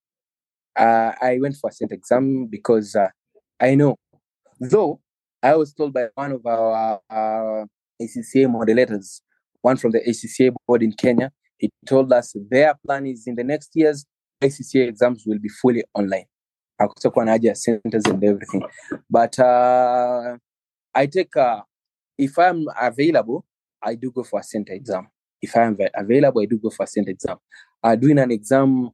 Uh, 0.76 1.12
I 1.22 1.38
went 1.40 1.56
for 1.56 1.70
a 1.70 1.72
center 1.72 1.94
exam 1.94 2.46
because 2.46 2.96
uh, 2.96 3.08
I 3.60 3.76
know, 3.76 3.96
though 4.58 5.00
I 5.42 5.54
was 5.54 5.72
told 5.72 5.92
by 5.92 6.08
one 6.14 6.32
of 6.32 6.44
our 6.44 7.00
uh, 7.08 7.64
ACCA 8.02 8.46
modelators, 8.48 9.20
one 9.62 9.76
from 9.76 9.92
the 9.92 10.00
ACCA 10.00 10.52
board 10.66 10.82
in 10.82 10.92
Kenya, 10.92 11.30
he 11.58 11.70
told 11.86 12.12
us 12.12 12.34
their 12.50 12.74
plan 12.84 13.06
is 13.06 13.26
in 13.26 13.36
the 13.36 13.44
next 13.44 13.70
years 13.74 14.04
ACCA 14.42 14.88
exams 14.88 15.24
will 15.26 15.38
be 15.38 15.48
fully 15.48 15.84
online 15.94 16.26
hakutakuwa 16.78 17.24
na 17.24 17.32
haja 17.32 17.54
centers 17.54 18.06
and 18.06 18.24
everything 18.24 18.62
but 19.10 19.38
uh, 19.38 20.36
I 20.94 21.06
take 21.06 21.36
uh, 21.36 21.62
if 22.18 22.38
I'm 22.38 22.66
available 22.80 23.44
I 23.84 23.94
do 23.96 24.10
go 24.10 24.22
for 24.24 24.40
a 24.40 24.42
center 24.42 24.72
exam. 24.72 25.06
If 25.42 25.56
I'm 25.56 25.76
va- 25.76 25.90
available 25.94 26.40
I 26.42 26.46
do 26.46 26.58
go 26.58 26.70
for 26.70 26.84
a 26.84 26.86
center 26.86 27.10
exam. 27.10 27.38
Uh, 27.82 27.96
doing 27.96 28.18
an 28.18 28.30
exam 28.30 28.90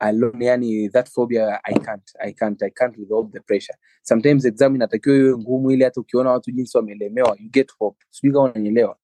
alone 0.00 0.40
yani 0.40 0.90
that 0.92 1.08
phobia 1.08 1.60
I 1.64 1.72
can't 1.74 2.10
I 2.20 2.32
can't 2.32 2.62
I 2.62 2.70
can't 2.70 2.96
with 2.98 3.10
all 3.12 3.24
the 3.24 3.40
pressure. 3.40 3.74
Sometimes 4.02 4.44
exam 4.44 4.74
inatakiwa 4.74 5.16
iwe 5.16 5.38
ngumu 5.38 5.70
ili 5.70 5.84
hata 5.84 6.00
ukiona 6.00 6.30
watu 6.30 6.50
jinsi 6.50 6.76
wamelemewa 6.76 7.36
you 7.40 7.50
get 7.50 7.72
hope. 7.78 8.04
Sijui 8.10 8.32
kama 8.34 8.44
unanielewa. 8.52 8.98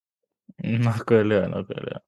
Nakuelewa 0.59 1.49
nakuelewa. 1.49 2.00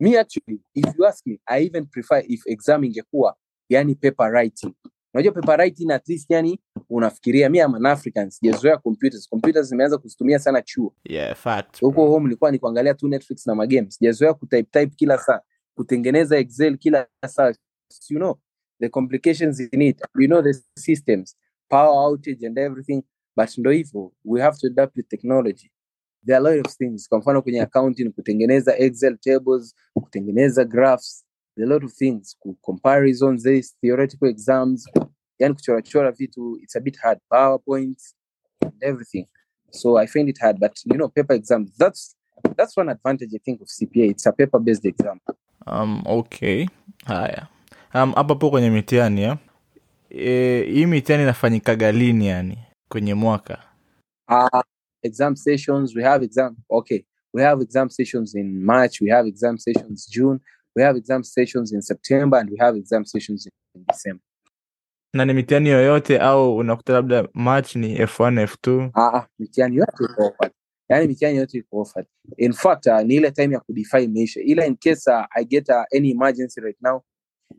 Me 0.00 0.18
actually 0.18 0.60
if 0.74 0.86
you 0.98 1.06
ask 1.06 1.26
me 1.26 1.40
i 1.46 1.66
even 1.66 1.86
prefer 1.86 2.24
if 2.28 2.46
exam 2.46 2.84
ingekuwa 2.84 3.36
yani 3.68 3.94
paper 3.94 4.30
writing 4.32 4.74
unajua 5.14 5.32
paper 5.32 5.56
writing 5.58 5.90
at 5.90 6.08
least 6.08 6.30
yani 6.30 6.60
unafikiria 6.90 7.50
mi 7.50 7.60
am 7.60 7.74
an 7.74 7.86
african 7.86 8.30
sijazoea 8.30 8.76
computers. 8.78 9.28
Computers 9.28 9.66
zimeanza 9.68 9.98
kuzitumia 9.98 10.38
sana 10.38 10.62
chuo. 10.62 10.94
Yeah 11.04 11.36
fact 11.36 11.80
huko 11.80 12.06
home 12.06 12.24
nilikuwa 12.24 12.50
ni 12.50 12.58
kuangalia 12.58 12.94
tu 12.94 13.08
netflix 13.08 13.46
na 13.46 13.54
magame. 13.54 13.90
Sijazoea 13.90 14.34
kutype 14.34 14.62
type 14.80 14.94
kila 14.96 15.18
saa 15.18 15.40
kutengeneza 15.74 16.38
excel 16.38 16.78
kila 16.78 17.06
saa. 17.26 17.52
You 18.10 18.18
know 18.18 18.38
the 18.80 18.88
complications 18.88 19.60
in 19.60 19.82
it. 19.82 20.00
You 20.20 20.26
know 20.26 20.42
the 20.42 20.52
systems 20.78 21.36
power 21.68 22.08
outage 22.08 22.46
and 22.46 22.58
everything. 22.58 23.02
But 23.36 23.58
ndo 23.58 23.70
hivyo 23.70 24.12
we 24.24 24.40
have 24.40 24.56
to 24.58 24.66
adapt 24.66 24.96
with 24.96 25.08
technology. 25.08 25.70
There 26.26 26.36
are 26.36 26.48
a 26.48 26.50
lot 26.54 26.68
of 26.68 26.76
things. 26.76 27.08
Kwa 27.08 27.18
mfano 27.18 27.42
kwenye 27.42 27.60
accounting 27.62 28.10
kutengeneza 28.10 28.78
excel 28.78 29.18
tables 29.18 29.74
kutengeneza 29.94 30.64
graphs 30.64 31.23
a 31.62 31.66
lot 31.66 31.84
of 31.84 31.92
things. 31.92 32.36
Ku- 32.42 32.56
comparisons 32.64 33.42
this 33.42 33.76
theoretical 33.80 34.28
exams 34.28 34.86
yani 35.38 35.54
kuchorachora 35.54 36.12
vitu 36.12 36.58
it's 36.62 36.76
a 36.76 36.80
bit 36.80 36.96
hard. 37.02 37.18
Powerpoints 37.32 38.14
and 38.62 38.72
everything. 38.82 39.26
So 39.70 39.96
i 39.98 40.06
find 40.06 40.28
it 40.28 40.38
hard 40.40 40.58
but 40.60 40.72
you 40.84 40.96
know 40.96 41.08
paper 41.08 41.34
exams 41.34 41.76
that's 41.76 42.16
that's 42.56 42.76
one 42.76 42.88
advantage 42.88 43.30
i 43.34 43.38
think 43.38 43.60
of 43.60 43.68
cpa 43.68 44.10
it's 44.10 44.26
a 44.26 44.32
paper 44.32 44.60
based 44.60 44.84
exam. 44.84 45.20
Um, 45.66 46.02
okay. 46.06 46.68
Haya. 47.06 47.48
Um, 47.94 48.12
hapa 48.12 48.34
po 48.34 48.50
kwenye 48.50 48.70
mitihani 48.70 49.22
ya. 49.22 49.38
E, 50.10 50.62
hii 50.62 50.86
mitihani 50.86 51.22
inafanyikaga 51.22 51.92
lini 51.92 52.26
yani 52.26 52.58
kwenye 52.88 53.14
mwaka? 53.14 53.58
Uh, 54.28 54.60
exam 55.02 55.36
sessions 55.36 55.96
we 55.96 56.02
have 56.04 56.24
exam 56.24 56.56
okay. 56.68 57.04
We 57.32 57.42
have 57.42 57.62
exam 57.62 57.90
sessions 57.90 58.34
in 58.34 58.64
march 58.64 59.00
we 59.00 59.10
have 59.10 59.28
exam 59.28 59.58
sessions 59.58 60.10
june 60.10 60.40
we 60.76 60.82
have 60.82 60.98
exam 60.98 61.22
sessions 61.22 61.72
in 61.72 61.80
september 61.80 62.38
and 62.40 62.50
we 62.50 62.56
have 62.58 62.78
exam 62.78 63.04
sessions 63.04 63.46
in 63.46 63.84
december 63.88 64.22
na 65.12 65.24
ni 65.24 65.32
mitihani 65.34 65.68
yoyote 65.68 66.18
au 66.18 66.56
unakuta 66.56 66.92
labda 66.92 67.28
march 67.34 67.76
ni 67.76 67.98
f1 67.98 68.44
f2 68.46 68.90
Ah, 68.94 69.12
ah, 69.18 69.26
mitihani 69.38 69.76
yote 69.76 70.04
iko 70.04 70.26
offered. 70.26 70.52
Yaani 70.88 71.08
mitihani 71.08 71.38
yote 71.38 71.58
iko 71.58 71.78
offered. 71.80 72.06
In 72.36 72.52
fact, 72.52 72.86
uh, 72.86 73.00
ni 73.00 73.14
ile 73.14 73.30
time 73.30 73.54
ya 73.54 73.60
kudefine 73.60 74.02
imeisha. 74.04 74.40
Ila 74.40 74.66
in 74.66 74.76
case 74.76 75.10
uh, 75.10 75.24
I 75.36 75.44
get 75.44 75.68
uh, 75.70 75.84
any 75.96 76.10
emergency 76.10 76.60
right 76.60 76.76
now, 76.82 77.02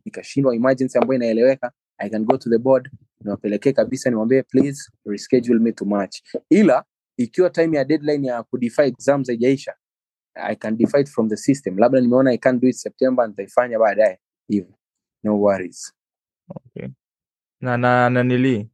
nikashindwa 0.05 0.55
emergency 0.55 0.97
ambayo 0.97 1.15
inaeleweka, 1.19 1.71
I 1.97 2.09
can 2.09 2.23
go 2.25 2.37
to 2.37 2.49
the 2.49 2.57
board, 2.57 2.89
niwapelekee 3.23 3.71
kabisa 3.73 4.09
niwaambie 4.09 4.43
please 4.43 4.91
reschedule 5.05 5.59
me 5.59 5.71
to 5.71 5.85
March. 5.85 6.21
Ila 6.49 6.83
ikiwa 7.17 7.49
time 7.49 7.77
ya 7.77 7.83
deadline 7.85 8.27
ya 8.27 8.43
kudefine 8.43 8.87
exams 8.87 9.27
haijaisha, 9.27 9.73
I 10.35 10.55
can 10.55 10.75
defy 10.77 10.99
it 10.99 11.09
from 11.09 11.29
the 11.29 11.37
system. 11.37 11.77
Labda 11.77 12.01
nimeona 12.01 12.31
I 12.31 12.37
can't 12.37 12.61
do 12.61 12.67
it 12.67 12.75
September 12.75 13.27
nitaifanya 13.27 13.79
baadaye. 13.79 14.17
Hivyo. 14.49 14.73
No 15.23 15.37
worries. 15.41 15.93
na 17.61 17.77
na 17.77 18.09
nanili 18.09 18.69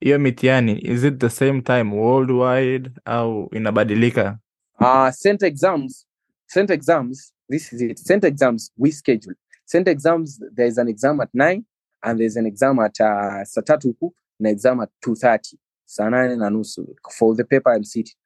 hiyo 0.00 0.18
mitihani 0.18 0.78
is 0.82 1.04
it 1.04 1.18
the 1.18 1.30
same 1.30 1.62
time 1.62 1.94
worldwide 1.96 2.90
au 3.04 3.48
inabadilika 3.52 4.38
Uh, 4.80 5.10
sent 5.10 5.42
exams, 5.42 6.06
sent 6.46 6.70
exams, 6.70 7.34
this 7.50 7.72
is 7.72 7.80
it. 7.82 7.98
sent 7.98 8.24
exams, 8.24 8.72
we 8.78 8.90
schedule. 8.92 9.34
sent 9.66 9.88
exams, 9.88 10.40
there's 10.54 10.78
an 10.78 10.88
exam 10.88 11.20
at 11.20 11.28
9 11.34 11.64
and 12.02 12.18
there's 12.18 12.36
an 12.36 12.46
exam 12.46 12.78
at 12.78 13.00
uh, 13.00 13.44
saa 13.44 13.62
tatu 13.62 13.88
huku 13.88 14.14
na 14.38 14.48
exam 14.50 14.80
at 14.80 14.88
2.30, 15.06 15.56
saa 15.84 16.10
nane 16.10 16.36
na 16.36 16.50
nusu 16.50 16.96
for 17.18 17.36
the 17.36 17.44
paper 17.44 17.72
I'm 17.76 17.84
sitting. 17.84 18.16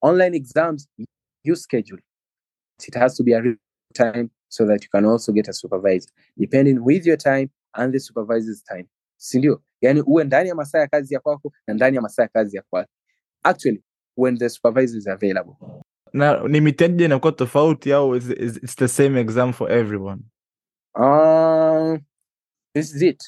Online 0.00 0.34
exams, 0.36 0.88
you 1.44 1.56
schedule. 1.56 2.00
It 2.86 2.94
has 2.94 3.16
to 3.16 3.22
be 3.24 3.32
a 3.32 3.42
real 3.42 3.56
time 3.94 4.30
so 4.48 4.66
that 4.66 4.82
you 4.82 4.88
can 4.90 5.04
also 5.04 5.32
get 5.32 5.48
a 5.48 5.52
supervisor, 5.52 6.08
depending 6.38 6.84
with 6.84 7.06
your 7.06 7.16
time 7.16 7.50
and 7.74 7.92
the 7.92 8.00
supervisor's 8.00 8.62
time. 8.62 8.88
Sindio? 9.16 9.62
Yani 9.82 10.00
uwe 10.02 10.24
ndani 10.24 10.48
ya 10.48 10.54
masaa 10.54 10.78
ya 10.78 10.86
kazi 10.86 11.14
ya 11.14 11.20
kwako 11.20 11.52
na 11.66 11.74
ndani 11.74 11.96
ya 11.96 12.02
masaa 12.02 12.22
ya 12.22 12.28
kazi 12.28 12.56
ya 12.56 12.62
kwake. 12.70 12.90
Actually, 13.42 13.82
when 14.16 14.38
the 14.38 14.48
supervisor 14.48 14.98
is 14.98 15.06
available. 15.06 15.54
na 16.12 16.48
ni 16.48 16.60
mitihani 16.60 17.04
inakuwa 17.04 17.32
tofauti 17.32 17.92
au 17.92 18.16
is, 18.16 18.30
is, 18.30 18.56
it's 18.56 18.76
the 18.76 18.88
same 18.88 19.20
exam 19.20 19.52
for 19.52 19.72
everyone 19.72 20.22
um, 20.94 22.04
this 22.74 22.94
is 22.94 23.02
it. 23.02 23.22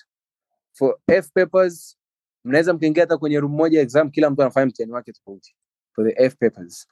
For 0.79 0.97
F 1.09 1.31
papers, 1.35 1.97
mnaweza 2.45 2.73
mkaingia 2.75 3.03
hata 3.03 3.19
kwenye 3.19 3.41
room 3.41 3.53
moja 3.53 3.81
exam, 3.81 4.11
kila 4.11 4.31
mtu 4.31 4.43
anafanya 4.43 4.67
mtihani 4.67 4.93
wake 4.93 5.13
tofauti. 5.13 5.57
For 5.95 6.05
the 6.15 6.25
F 6.25 6.37
papers. 6.39 6.89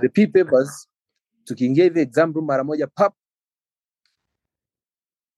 The 0.00 0.08
papers, 0.08 0.88
tukiingia 1.44 1.84
hivi 1.84 2.00
exam 2.00 2.32
room 2.32 2.44
mara 2.46 2.64
moja 2.64 2.86
pap, 2.86 3.14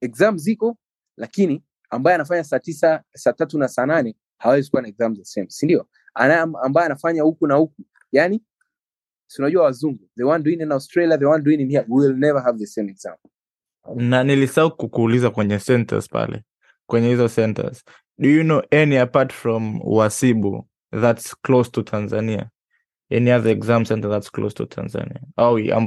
exam 0.00 0.38
ziko, 0.38 0.76
lakini 1.16 1.64
ambaye 1.90 2.14
anafanya 2.14 2.44
saa 2.44 2.58
tisa, 2.58 3.04
saa 3.14 3.32
tatu 3.32 3.58
na 3.58 3.68
saa 3.68 3.86
nane 3.86 4.16
hawezi 4.38 4.70
kuwa 4.70 4.82
na 4.82 4.88
exam 4.88 5.16
the 5.16 5.24
same, 5.24 5.50
si? 5.50 5.80
Ambaye 6.14 6.86
anafanya 6.86 7.22
huku 7.22 7.46
na 7.46 7.54
huku, 7.54 7.82
yani 8.12 8.42
si 9.26 9.42
wazungu, 9.42 10.08
the 10.16 10.24
one 10.24 10.44
doing 10.44 10.60
in 10.62 10.72
Australia, 10.72 11.18
the 11.18 11.26
one 11.26 11.42
doing 11.44 11.60
in 11.60 11.70
here, 11.70 11.84
will 11.88 12.14
never 12.16 12.42
have 12.42 12.58
the 12.58 12.66
same 12.66 12.90
exam. 12.90 13.16
na 13.94 14.24
nilisahau 14.24 14.76
kukuuliza 14.76 15.30
kwenye 15.30 15.58
centers 15.58 16.08
pale 16.08 16.44
kwenye 16.86 17.08
hizo 17.08 17.28
centers 17.28 17.84
do 18.18 18.28
you 18.28 18.42
know 18.42 18.62
any 18.70 18.98
apart 18.98 19.32
from 19.32 19.80
wasibu 19.84 20.68
that's 21.02 21.36
close 21.42 21.70
to 21.70 21.82
tanzania 21.82 22.50
any 23.10 23.30
other 23.30 23.50
exam 23.50 23.84
center 23.84 24.08
that's 24.08 24.30
close 24.30 24.54
to 24.54 24.66
tanzania 24.66 25.20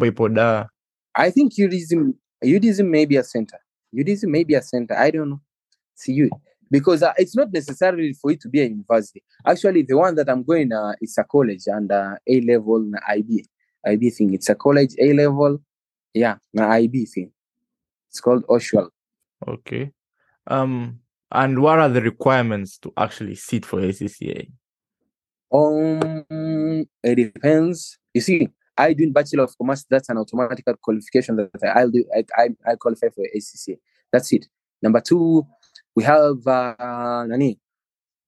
ipo 0.05 0.29
daa 0.29 0.67
I 1.15 1.31
think 1.31 1.53
UDism, 1.57 2.13
UDism 2.43 2.87
may 2.87 3.05
be 3.05 3.17
a 3.17 3.23
center. 3.23 3.59
UDism 3.93 4.29
may 4.29 4.43
be 4.43 4.53
a 4.53 4.61
center. 4.61 4.95
I 4.95 5.11
don't 5.11 5.29
know. 5.29 5.41
See 5.95 6.13
you 6.13 6.29
because 6.71 7.03
uh, 7.03 7.13
it's 7.17 7.35
not 7.35 7.51
necessarily 7.51 8.13
for 8.13 8.31
it 8.31 8.39
to 8.41 8.47
be 8.47 8.61
a 8.61 8.65
university. 8.65 9.23
Actually, 9.45 9.81
the 9.81 9.97
one 9.97 10.15
that 10.15 10.29
I'm 10.29 10.43
going, 10.43 10.71
uh, 10.71 10.93
it's 11.01 11.17
a 11.17 11.23
college 11.23 11.63
and 11.65 11.91
uh, 11.91 12.15
A 12.27 12.41
level 12.41 12.79
na 12.79 12.99
IB, 13.09 13.43
IB 13.85 14.09
thing. 14.11 14.33
It's 14.33 14.49
a 14.49 14.55
college 14.55 14.93
A 14.99 15.13
level, 15.13 15.59
yeah, 16.13 16.37
na 16.53 16.69
IB 16.69 17.05
thing. 17.05 17.31
It's 18.09 18.21
called 18.21 18.45
Oshwell. 18.47 18.89
okay 19.47 19.91
um 20.47 20.99
and 21.31 21.59
what 21.61 21.79
are 21.79 21.89
the 21.89 22.01
requirements 22.01 22.77
to 22.77 22.91
actually 22.97 23.35
sit 23.35 23.65
for 23.65 23.79
acca 23.79 24.49
Um, 25.51 26.85
it 27.03 27.15
depends. 27.15 27.97
You 28.13 28.21
see, 28.21 28.49
I 28.77 28.93
doing 28.93 29.11
Bachelor 29.11 29.43
of 29.43 29.57
Commerce. 29.57 29.85
That's 29.89 30.09
an 30.09 30.17
automatic 30.17 30.65
qualification 30.81 31.35
that 31.35 31.75
I'll 31.75 31.89
do. 31.89 32.05
I, 32.15 32.23
I, 32.37 32.49
I 32.71 32.75
qualify 32.75 33.07
for 33.09 33.25
ACCA. 33.35 33.77
That's 34.11 34.31
it. 34.31 34.45
Number 34.81 35.01
two, 35.01 35.45
we 35.95 36.03
have 36.03 36.45
uh, 36.47 37.25
Nani. 37.27 37.59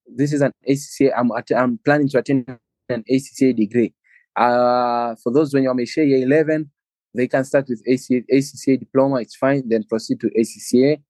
This 0.06 0.34
is 0.34 0.42
an 0.42 0.52
ACCA. 0.68 1.14
I'm 1.16 1.32
at, 1.32 1.50
I'm 1.56 1.80
planning 1.86 2.10
to 2.10 2.20
attend 2.20 2.58
an 2.90 3.04
ACCA 3.10 3.56
degree. 3.56 3.94
Uh, 4.36 5.16
for 5.24 5.32
those 5.32 5.54
when 5.54 5.64
you're 5.64 5.86
share 5.86 6.04
year 6.04 6.24
11, 6.26 6.70
they 7.14 7.28
can 7.28 7.44
start 7.44 7.68
with 7.70 7.84
ACCA, 7.88 8.26
ACCA 8.34 8.80
diploma. 8.80 9.22
It's 9.22 9.36
fine. 9.36 9.64
Then 9.68 9.84
proceed 9.84 10.20
to 10.22 10.30
ACCA 10.38 11.02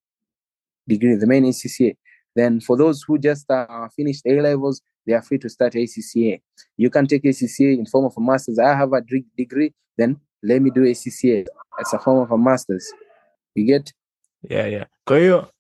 degree, 0.88 1.15
the 1.15 1.28
main 1.28 1.45
ACCA. 1.45 1.95
Then 2.36 2.62
for 2.62 2.78
those 2.78 3.04
who 3.08 3.17
just 3.17 3.50
uh, 3.50 3.88
finished 3.95 4.24
A 4.26 4.39
levels, 4.39 4.82
they 5.06 5.14
are 5.14 5.22
free 5.22 5.38
to 5.40 5.50
start 5.50 5.74
ACCA. 5.74 6.42
You 6.78 6.90
can 6.90 7.08
take 7.08 7.24
ACCA 7.24 7.78
in 7.78 7.86
form 7.86 8.06
of 8.06 8.14
a 8.18 8.22
master's. 8.22 8.60
I 8.60 8.76
have 8.76 8.94
a 8.94 9.02
degree, 9.38 9.74
then 9.98 10.18
let 10.44 10.62
me 10.62 10.70
do 10.70 10.82
ACCA 10.82 11.46
as 11.80 11.94
a 11.94 12.00
form 12.00 12.20
of 12.20 12.32
a 12.32 12.38
master's. 12.38 12.92
You 13.56 13.66
get? 13.66 13.94
yeah 14.50 14.68
yeah 14.68 14.86
kwa 15.08 15.20
hiyo 15.20 15.52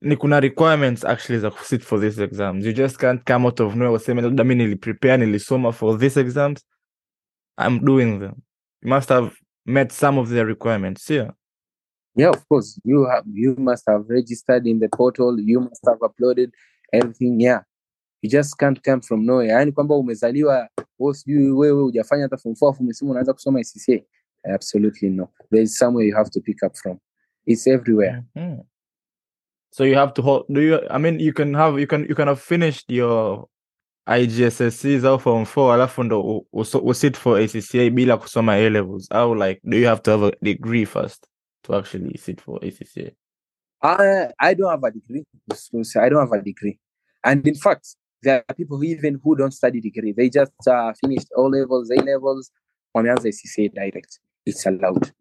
ni 0.00 0.16
kuna 0.16 0.40
requirements 0.40 1.04
actually 1.04 1.38
za 1.38 1.50
kusit 1.50 1.82
for 1.82 2.00
these 2.00 2.24
exams 2.24 2.66
you 2.66 2.72
just 2.72 2.98
can't 2.98 3.24
come 3.32 3.46
out 3.46 3.60
of 3.60 3.74
nowhere 3.74 3.96
useme 3.96 4.22
labda 4.22 4.44
mi 4.44 4.54
niliprepare 4.54 5.16
nilisoma 5.26 5.72
for 5.72 5.98
these 5.98 6.20
exams 6.20 6.66
i'm 7.66 7.84
doing 7.84 8.18
them 8.18 8.32
you 8.82 8.88
must 8.88 9.08
have 9.08 9.30
met 9.66 9.92
some 9.92 10.20
of 10.20 10.28
their 10.28 10.46
requirements 10.46 11.10
yeah 11.10 11.32
Yeah, 12.18 12.30
of 12.30 12.48
course. 12.48 12.80
You 12.84 13.04
have 13.04 13.24
you 13.34 13.54
must 13.58 13.84
have 13.86 14.04
registered 14.08 14.66
in 14.66 14.80
the 14.80 14.88
portal. 14.88 15.38
You 15.38 15.60
must 15.60 15.84
have 15.86 15.98
uploaded 16.00 16.50
everything. 16.90 17.40
Yeah, 17.40 17.60
you 18.22 18.30
just 18.30 18.56
can't 18.56 18.82
come 18.82 19.00
from 19.02 19.24
nowhere. 19.24 19.52
Yani 19.52 19.72
kwamba 19.72 19.96
umezaliwa 19.96 20.68
wewe 20.98 21.14
sijui 21.14 21.50
wewe 21.50 21.82
hujafanya 21.82 22.22
hata 22.22 22.36
form 22.36 22.54
4 22.54 22.70
afu 22.70 22.82
umesema 22.82 23.10
unaanza 23.10 23.32
kusoma 23.32 23.60
ACCA. 23.60 24.04
Absolutely 24.54 25.10
no. 25.10 25.28
There's 25.50 25.78
somewhere 25.78 26.08
you 26.08 26.16
have 26.16 26.30
to 26.30 26.40
pick 26.40 26.62
up 26.62 26.74
from. 26.76 26.98
It's 27.46 27.66
everywhere. 27.66 28.22
Mhm. 28.34 28.60
So 29.70 29.84
you 29.86 29.94
have 29.94 30.12
to 30.12 30.22
hold. 30.22 30.44
Do 30.48 30.60
you? 30.60 30.78
I 30.90 30.98
mean, 30.98 31.20
you 31.20 31.32
can 31.32 31.54
have 31.54 31.80
you 31.80 31.86
can 31.86 32.06
you 32.08 32.14
can 32.14 32.28
have 32.28 32.40
finished 32.40 32.90
your 32.90 33.48
IGSSCs 34.06 35.04
au 35.04 35.18
form 35.18 35.44
4 35.44 35.74
alafu 35.74 36.02
ndo 36.02 36.46
usit 36.82 37.16
for 37.16 37.40
ACCA 37.40 37.90
bila 37.90 38.16
kusoma 38.16 38.52
A 38.54 38.70
levels 38.70 39.12
au 39.12 39.34
like 39.34 39.60
do 39.64 39.76
you 39.76 39.88
have 39.88 40.00
to 40.02 40.10
have 40.10 40.26
a 40.26 40.32
degree 40.42 40.86
first 40.86 41.26
to 41.62 41.76
actually 41.76 42.18
sit 42.18 42.40
for 42.40 42.64
ACCA? 42.64 43.12
I 43.82 44.28
I 44.38 44.54
don't 44.54 44.70
have 44.70 44.86
a 44.86 44.90
degree. 44.90 45.24
I 45.96 46.10
don't 46.10 46.20
have 46.20 46.38
a 46.38 46.42
degree. 46.42 46.78
And 47.22 47.46
in 47.46 47.54
fact, 47.54 47.96
there 48.26 48.44
are 48.48 48.54
people 48.54 48.76
who 48.76 48.82
even 48.82 49.20
who 49.22 49.36
don't 49.36 49.52
study 49.52 49.80
degree. 49.80 50.12
They 50.12 50.28
just 50.28 50.52
uh, 50.66 50.92
finished 51.00 51.28
all 51.36 51.48
levels, 51.50 51.90
A 51.90 52.02
levels, 52.02 52.50
wameanza 52.94 53.28
ACCA 53.28 53.72
direct. 53.72 54.18
It's 54.44 54.66
allowed. 54.66 55.12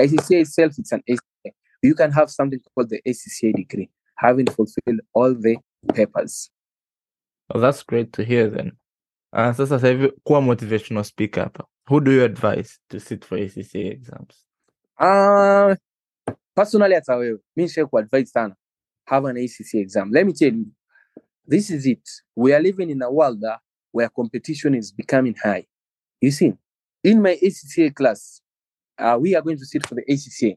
ACCA 0.00 0.40
itself, 0.42 0.72
it's 0.78 0.92
an 0.92 1.02
ACCA. 1.10 1.50
You 1.82 1.94
can 1.94 2.12
have 2.12 2.30
something 2.30 2.60
called 2.74 2.90
the 2.90 3.02
ACCA 3.06 3.52
degree, 3.54 3.90
having 4.16 4.46
fulfilled 4.46 5.00
all 5.12 5.34
the 5.34 5.56
papers. 5.92 6.50
Oh, 7.52 7.60
that's 7.60 7.82
great 7.82 8.12
to 8.12 8.24
hear 8.24 8.48
then. 8.48 8.72
Uh, 9.32 9.52
sasa 9.52 9.66
sasa 9.66 9.88
hivi 9.88 10.12
kuwa 10.24 10.40
motivational 10.42 11.04
speaker 11.04 11.42
hapa. 11.42 11.64
Who 11.88 12.00
do 12.00 12.12
you 12.12 12.24
advise 12.24 12.78
to 12.90 13.00
sit 13.00 13.24
for 13.24 13.38
ACCA 13.38 13.90
exams? 13.90 14.46
Uh, 14.98 15.74
personally, 16.54 16.94
hata 16.94 17.16
wewe, 17.16 17.38
mi 17.56 17.62
nishai 17.62 17.86
kuadvise 17.86 18.26
sana. 18.26 18.54
Have 19.06 19.24
an 19.24 19.36
ACCA 19.36 19.80
exam. 19.80 20.10
Let 20.12 20.26
me 20.26 20.32
tell 20.32 20.52
you, 20.54 20.66
this 21.46 21.70
is 21.70 21.86
it. 21.86 22.08
We 22.34 22.52
are 22.52 22.60
living 22.60 22.90
in 22.90 23.02
a 23.02 23.10
world 23.10 23.42
uh, 23.44 23.56
where 23.92 24.08
competition 24.08 24.74
is 24.74 24.92
becoming 24.92 25.34
high. 25.42 25.66
You 26.20 26.30
see, 26.30 26.52
in 27.04 27.22
my 27.22 27.38
ACCA 27.42 27.94
class, 27.94 28.40
uh, 28.98 29.16
we 29.20 29.34
are 29.34 29.42
going 29.42 29.58
to 29.58 29.66
sit 29.66 29.86
for 29.86 29.94
the 29.94 30.04
ACCA. 30.08 30.56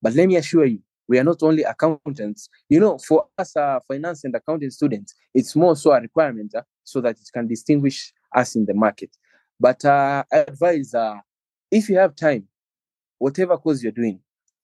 But 0.00 0.14
let 0.14 0.26
me 0.26 0.36
assure 0.36 0.64
you, 0.64 0.80
we 1.08 1.18
are 1.18 1.24
not 1.24 1.42
only 1.42 1.62
accountants. 1.62 2.48
You 2.68 2.80
know, 2.80 2.98
for 2.98 3.26
us, 3.36 3.56
uh, 3.56 3.80
finance 3.86 4.24
and 4.24 4.34
accounting 4.34 4.70
students, 4.70 5.14
it's 5.34 5.54
more 5.54 5.76
so 5.76 5.92
a 5.92 6.00
requirement 6.00 6.54
uh, 6.54 6.62
so 6.84 7.00
that 7.00 7.16
it 7.16 7.28
can 7.34 7.46
distinguish 7.46 8.12
us 8.34 8.54
in 8.54 8.64
the 8.64 8.74
market. 8.74 9.10
But 9.58 9.84
uh, 9.84 10.24
I 10.32 10.36
advise 10.36 10.94
uh, 10.94 11.16
if 11.70 11.88
you 11.88 11.98
have 11.98 12.16
time, 12.16 12.48
whatever 13.18 13.56
course 13.58 13.82
you're 13.82 13.92
doing, 13.92 14.20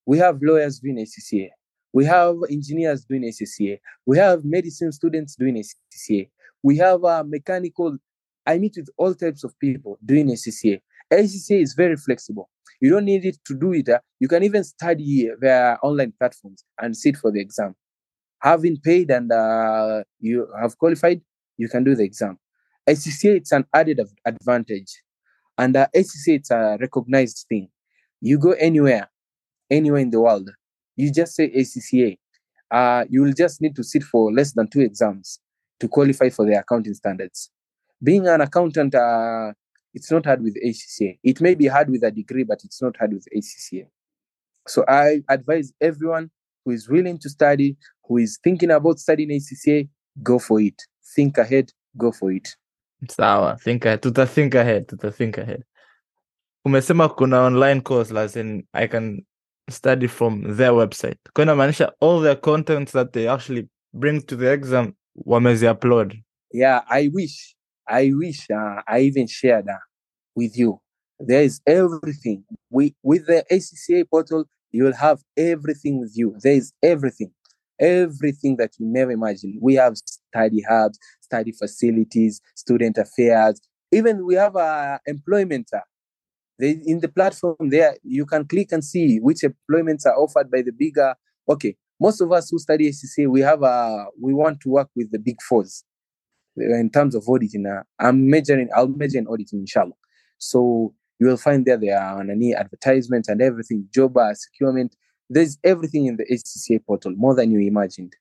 we 0.06 0.18
have 0.18 0.40
lawyers 0.40 0.78
doing 0.78 0.96
ACCA. 0.96 1.50
We 1.96 2.04
have 2.04 2.36
engineers 2.50 3.06
doing 3.06 3.22
ACCA. 3.22 3.78
We 4.04 4.18
have 4.18 4.44
medicine 4.44 4.92
students 4.92 5.34
doing 5.34 5.54
ACCA. 5.56 6.28
We 6.62 6.76
have 6.76 7.02
uh, 7.02 7.24
mechanical. 7.26 7.96
I 8.44 8.58
meet 8.58 8.74
with 8.76 8.90
all 8.98 9.14
types 9.14 9.44
of 9.44 9.58
people 9.58 9.98
doing 10.04 10.26
ACCA. 10.28 10.82
ACCA 11.10 11.62
is 11.62 11.72
very 11.72 11.96
flexible. 11.96 12.50
You 12.82 12.90
don't 12.90 13.06
need 13.06 13.24
it 13.24 13.38
to 13.46 13.54
do 13.54 13.72
it. 13.72 13.88
uh, 13.88 14.00
you 14.20 14.28
can 14.28 14.42
even 14.42 14.62
study 14.62 15.30
via 15.40 15.78
online 15.82 16.12
platforms 16.18 16.64
and 16.78 16.94
sit 16.94 17.16
for 17.16 17.32
the 17.32 17.40
exam. 17.40 17.74
Having 18.42 18.76
paid 18.84 19.10
and 19.10 19.32
uh, 19.32 20.04
you 20.20 20.46
have 20.60 20.76
qualified, 20.76 21.22
you 21.56 21.70
can 21.70 21.82
do 21.82 21.94
the 21.94 22.04
exam. 22.04 22.38
ACCA 22.86 23.36
it's 23.36 23.52
an 23.52 23.64
added 23.72 24.02
advantage, 24.26 25.02
and 25.56 25.74
uh, 25.74 25.86
ACCA 25.96 26.36
it's 26.40 26.50
a 26.50 26.76
recognized 26.78 27.46
thing. 27.48 27.70
You 28.20 28.38
go 28.38 28.50
anywhere, 28.52 29.08
anywhere 29.70 30.02
in 30.02 30.10
the 30.10 30.20
world, 30.20 30.50
you 30.96 31.12
just 31.12 31.34
say 31.34 31.50
ACCA. 31.50 32.18
Uh, 32.70 33.04
you 33.08 33.22
will 33.22 33.32
just 33.32 33.60
need 33.60 33.76
to 33.76 33.84
sit 33.84 34.02
for 34.02 34.32
less 34.32 34.52
than 34.52 34.68
two 34.68 34.80
exams 34.80 35.38
to 35.78 35.88
qualify 35.88 36.28
for 36.30 36.44
the 36.44 36.58
accounting 36.58 36.94
standards. 36.94 37.50
Being 38.02 38.26
an 38.26 38.40
accountant, 38.40 38.94
uh, 38.94 39.52
it's 39.94 40.10
not 40.10 40.26
hard 40.26 40.42
with 40.42 40.56
ACCA. 40.62 41.18
It 41.22 41.40
may 41.40 41.54
be 41.54 41.66
hard 41.66 41.88
with 41.90 42.02
a 42.02 42.10
degree, 42.10 42.42
but 42.44 42.60
it's 42.64 42.82
not 42.82 42.96
hard 42.96 43.12
with 43.12 43.26
ACCA. 43.34 43.86
So 44.66 44.84
I 44.88 45.22
advise 45.28 45.72
everyone 45.80 46.30
who 46.64 46.72
is 46.72 46.88
willing 46.88 47.18
to 47.18 47.28
study, 47.30 47.76
who 48.04 48.18
is 48.18 48.38
thinking 48.42 48.70
about 48.70 48.98
studying 48.98 49.30
ACCA, 49.30 49.88
go 50.22 50.38
for 50.38 50.60
it. 50.60 50.82
Think 51.14 51.38
ahead, 51.38 51.72
go 51.96 52.10
for 52.10 52.32
it. 52.32 52.48
Sawa, 53.08 53.56
think 53.60 53.84
ahead. 53.84 54.02
Tuta 54.02 54.26
think 54.28 54.54
ahead, 54.54 54.88
tuta 54.88 55.12
think 55.14 55.38
ahead. 55.38 55.62
Umesema 56.66 57.16
kuna 57.16 57.42
online 57.42 57.80
course 57.80 58.10
as 58.10 58.36
I 58.74 58.86
can 58.88 59.24
study 59.70 60.06
from 60.06 60.56
their 60.56 60.72
website. 60.72 61.18
Kwa 61.34 61.42
inamaanisha 61.44 61.92
all 62.00 62.22
their 62.22 62.40
contents 62.40 62.92
that 62.92 63.12
they 63.12 63.28
actually 63.28 63.68
bring 63.92 64.20
to 64.22 64.36
the 64.36 64.52
exam 64.52 64.92
wamezi 65.26 65.66
upload. 65.68 66.22
yeah 66.52 66.82
i 66.88 67.08
wish 67.14 67.56
i 67.86 68.12
wish 68.12 68.50
uh, 68.50 68.80
i 68.86 69.00
even 69.00 69.26
shared 69.26 69.68
uh, 69.68 69.78
with 70.36 70.56
you. 70.58 70.80
There 71.18 71.42
is 71.42 71.60
everything. 71.66 72.44
We 72.70 72.94
with 73.02 73.26
the 73.26 73.44
acca 73.50 74.04
portal 74.10 74.44
you 74.70 74.84
will 74.84 74.94
have 74.94 75.18
everything 75.36 76.00
with 76.00 76.12
you. 76.14 76.36
There 76.42 76.52
is 76.52 76.72
everything. 76.82 77.32
Everything 77.80 78.56
that 78.56 78.72
you 78.78 78.86
never 78.86 79.12
imagine. 79.12 79.58
We 79.62 79.74
have 79.74 79.96
study 79.96 80.62
hubs 80.68 80.98
study 81.20 81.52
facilities 81.52 82.40
student 82.54 82.98
affairs. 82.98 83.60
Even 83.92 84.26
we 84.26 84.34
have 84.34 84.56
uh, 84.56 84.98
employment 85.06 85.68
uh, 85.72 85.80
they, 86.58 86.70
in 86.86 87.00
the 87.00 87.08
platform 87.08 87.56
there 87.70 87.96
you 88.02 88.26
can 88.26 88.44
click 88.46 88.72
and 88.72 88.84
see 88.84 89.18
which 89.18 89.44
employments 89.44 90.06
are 90.06 90.16
offered 90.16 90.50
by 90.50 90.62
the 90.62 90.72
bigger 90.72 91.14
okay 91.48 91.76
most 92.00 92.20
of 92.20 92.30
us 92.32 92.50
who 92.50 92.58
study 92.58 92.88
acca 92.90 93.28
we 93.30 93.40
have 93.40 93.62
uh, 93.62 94.04
we 94.20 94.32
want 94.34 94.60
to 94.60 94.68
work 94.70 94.88
with 94.96 95.10
the 95.10 95.18
big 95.18 95.40
fours 95.42 95.84
in 96.58 96.88
terms 96.90 97.14
of 97.14 97.28
auditing, 97.28 97.66
uh, 97.66 97.82
I'm 97.98 98.30
majoring, 98.30 98.70
I'll 98.74 98.88
major 98.88 99.18
in 99.18 99.26
auditing, 99.28 99.60
inshallah. 99.60 99.92
So 100.38 100.94
you 101.18 101.26
will 101.26 101.36
find 101.36 101.66
there 101.66 101.76
there 101.76 102.00
are 102.00 102.18
on 102.18 102.30
any 102.30 102.54
advertisements 102.54 103.28
and 103.28 103.42
everything, 103.42 103.86
job 103.92 104.16
uh, 104.16 104.32
securement. 104.32 104.96
There's 105.28 105.58
everything 105.62 106.06
in 106.06 106.16
the 106.16 106.24
HCCA 106.24 106.80
portal, 106.86 107.12
more 107.14 107.34
than 107.34 107.50
you 107.50 107.60
imagined. 107.60 108.14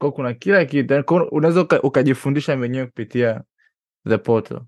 Kuna 0.00 0.34
kila 0.34 0.64
kitu. 0.64 1.04
Unaweza 1.32 1.60
uka- 1.60 1.82
ukajifundisha 1.82 2.56
mwenyewe 2.56 2.86
kupitia 2.86 3.42
the 4.08 4.18
portal. 4.18 4.60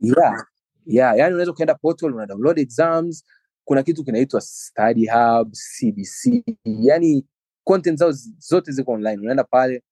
Yeah, 0.00 0.44
yeah. 0.86 1.18
Yani 1.18 1.34
unaweza 1.34 1.52
ukaenda 1.52 1.74
portal, 1.74 2.14
una 2.14 2.26
download 2.26 2.58
exams. 2.58 3.24
Kuna 3.64 3.82
kitu 3.82 4.04
kinaitwa 4.04 4.40
study 4.40 5.06
hub, 5.08 5.52
CBC. 5.52 6.44
Yani 6.64 7.26
content 7.64 7.98
zao 7.98 8.12
zote 8.38 8.72
ziko 8.72 8.92
online. 8.92 9.22
Unaenda 9.22 9.44
pale 9.44 9.82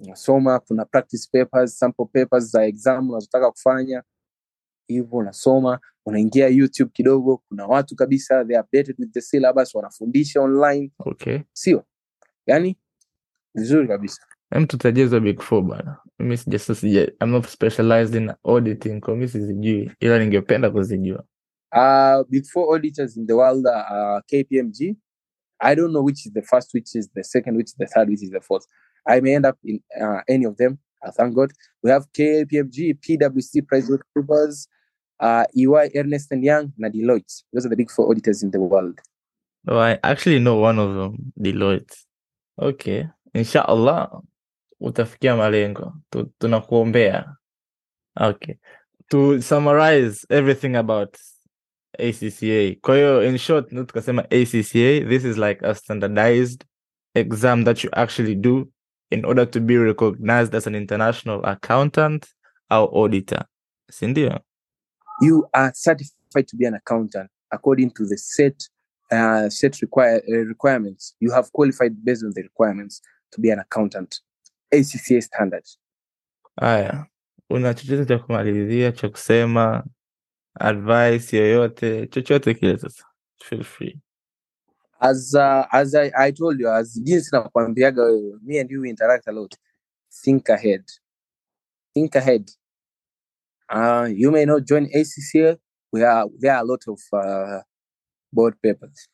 unasoma, 0.00 0.60
kuna 0.60 0.84
practice 0.84 1.28
papers, 1.32 1.78
sample 1.78 2.04
papers 2.12 2.44
za 2.44 2.64
exam 2.66 3.10
unazotaka 3.10 3.50
kufanya 3.50 4.02
hivyo 4.88 5.18
unasoma 5.18 5.80
unaingia 6.06 6.48
youtube 6.48 6.90
kidogo 6.94 7.36
kuna 7.48 7.66
watu 7.66 7.96
kabisa 7.96 8.44
they 8.44 8.58
updated 8.60 8.94
with 8.98 9.12
the 9.12 9.20
syllabus 9.20 9.74
wanafundisha 9.74 10.40
online 10.40 10.90
Okay. 10.98 11.38
sio 11.52 11.84
yani 12.46 12.78
vizuri 13.54 13.88
kabisa 13.88 14.22
Hem 14.50 14.66
tutajie 14.66 15.04
hizo 15.04 15.20
big 15.20 15.40
four 15.42 15.62
bana. 15.62 15.96
Mimi 16.18 16.36
sija 16.36 16.58
sija 16.58 17.08
I'm 17.20 17.30
not 17.30 17.46
specialized 17.46 18.14
in 18.14 18.32
auditing, 18.44 19.00
kwa 19.00 19.14
mimi 19.14 19.28
sizijui 19.28 19.90
ila 20.00 20.18
ningependa 20.18 20.70
kuzijua. 20.70 21.24
uh, 21.72 22.22
big 22.30 22.46
four 22.46 22.74
auditors 22.74 23.16
in 23.16 23.26
the 23.26 23.36
world 23.36 23.66
are 23.66 24.22
kpmg 24.26 24.96
i 25.60 25.74
don't 25.74 25.92
know 25.92 26.02
which 26.02 26.26
is 26.26 26.32
the 26.32 26.42
first 26.42 26.72
which 26.74 26.94
is 26.94 27.10
the 27.14 27.22
second 27.24 27.56
which 27.56 27.66
is 27.68 27.76
the 27.76 27.86
third 27.86 28.08
which 28.08 28.22
is 28.22 28.30
the 28.30 28.40
fourth 28.40 28.64
i 29.06 29.20
may 29.20 29.34
end 29.34 29.44
up 29.46 29.56
in 29.64 29.80
uh, 30.00 30.20
any 30.28 30.46
of 30.46 30.56
them 30.56 30.78
uh, 31.02 31.10
thank 31.12 31.34
god 31.34 31.52
we 31.82 31.90
have 31.90 32.06
kpmg 32.12 32.94
pwc 32.94 33.62
pricewaterhouse 33.66 34.68
uh, 35.20 35.44
ey 35.54 35.90
ernest 35.94 36.32
and 36.32 36.44
young 36.44 36.70
na 36.78 36.88
deloitte 36.88 37.44
those 37.52 37.66
are 37.66 37.70
the 37.70 37.76
big 37.76 37.90
four 37.90 38.06
auditors 38.10 38.42
in 38.42 38.50
the 38.50 38.58
world 38.58 39.00
Oh, 39.66 39.76
I 39.78 39.98
actually 40.02 40.38
know 40.38 40.62
one 40.62 40.78
of 40.78 40.94
them, 40.94 41.32
Deloitte. 41.36 41.92
Okay. 42.58 43.08
Inshallah 43.34 44.22
utafikia 44.80 45.36
malengo. 45.36 45.94
Tu- 46.10 46.32
Tunakuombea. 46.38 47.36
Okay. 48.20 48.54
To 49.08 49.40
summarize 49.42 50.26
everything 50.30 50.76
about 50.76 51.16
ACCA. 51.98 52.76
Kwa 52.80 52.94
hiyo 52.96 53.24
in 53.24 53.38
short, 53.38 53.72
ndio 53.72 53.84
tukasema 53.84 54.22
ACCA, 54.24 55.08
this 55.08 55.24
is 55.24 55.36
like 55.36 55.66
a 55.66 55.74
standardized 55.74 56.64
exam 57.14 57.64
that 57.64 57.84
you 57.84 57.90
actually 57.92 58.34
do 58.34 58.68
in 59.10 59.24
order 59.24 59.50
to 59.50 59.60
be 59.60 59.78
recognized 59.78 60.54
as 60.54 60.66
an 60.66 60.74
international 60.74 61.40
accountant 61.46 62.26
or 62.70 62.90
auditor. 63.04 63.44
Si 63.90 64.06
ndio? 64.06 64.40
you 65.20 65.48
are 65.52 65.72
certified 65.74 66.46
to 66.46 66.56
be 66.56 66.64
an 66.66 66.74
accountant 66.74 67.28
according 67.50 67.90
to 67.90 68.06
the 68.06 68.16
set 68.16 68.68
uh, 69.10 69.48
set 69.48 69.80
require, 69.82 70.22
uh, 70.28 70.44
requirements. 70.46 71.16
You 71.20 71.32
have 71.32 71.50
qualified 71.52 72.04
based 72.04 72.22
on 72.24 72.32
the 72.34 72.42
requirements 72.42 73.02
to 73.32 73.40
be 73.40 73.50
an 73.50 73.58
accountant. 73.58 74.20
ACCA 74.72 75.22
standard. 75.22 75.64
Haya, 76.60 77.06
una 77.50 77.74
chochote 77.74 78.06
cha 78.06 78.18
kumalizia 78.18 78.92
cha 78.92 79.08
kusema, 79.08 79.84
advice 80.60 81.36
yoyote, 81.36 82.06
chochote 82.06 82.54
kile 82.54 82.78
sasa, 82.78 83.04
feel 83.44 83.64
free. 83.64 84.00
As 85.00 85.34
uh, 85.34 85.64
as 85.72 85.94
I, 85.94 86.10
I 86.16 86.32
told 86.32 86.60
you, 86.60 86.68
as 86.68 87.00
jinsi 87.02 87.30
nakwambiaga 87.32 88.02
wewe, 88.02 88.38
me 88.42 88.58
and 88.58 88.70
you 88.70 88.84
interact 88.84 89.28
a 89.28 89.32
lot. 89.32 89.54
Think 90.24 90.48
ahead. 90.48 90.84
Think 91.94 92.16
ahead. 92.16 92.50
Uh, 93.68 94.08
you 94.10 94.30
may 94.30 94.44
not 94.44 94.64
join 94.64 94.86
ACCA. 94.86 95.58
We 95.92 96.02
are 96.02 96.26
there 96.38 96.54
are 96.54 96.62
a 96.62 96.64
lot 96.64 96.82
of 96.88 97.00
uh, 97.12 97.60
board 98.32 98.60
papers. 98.60 99.08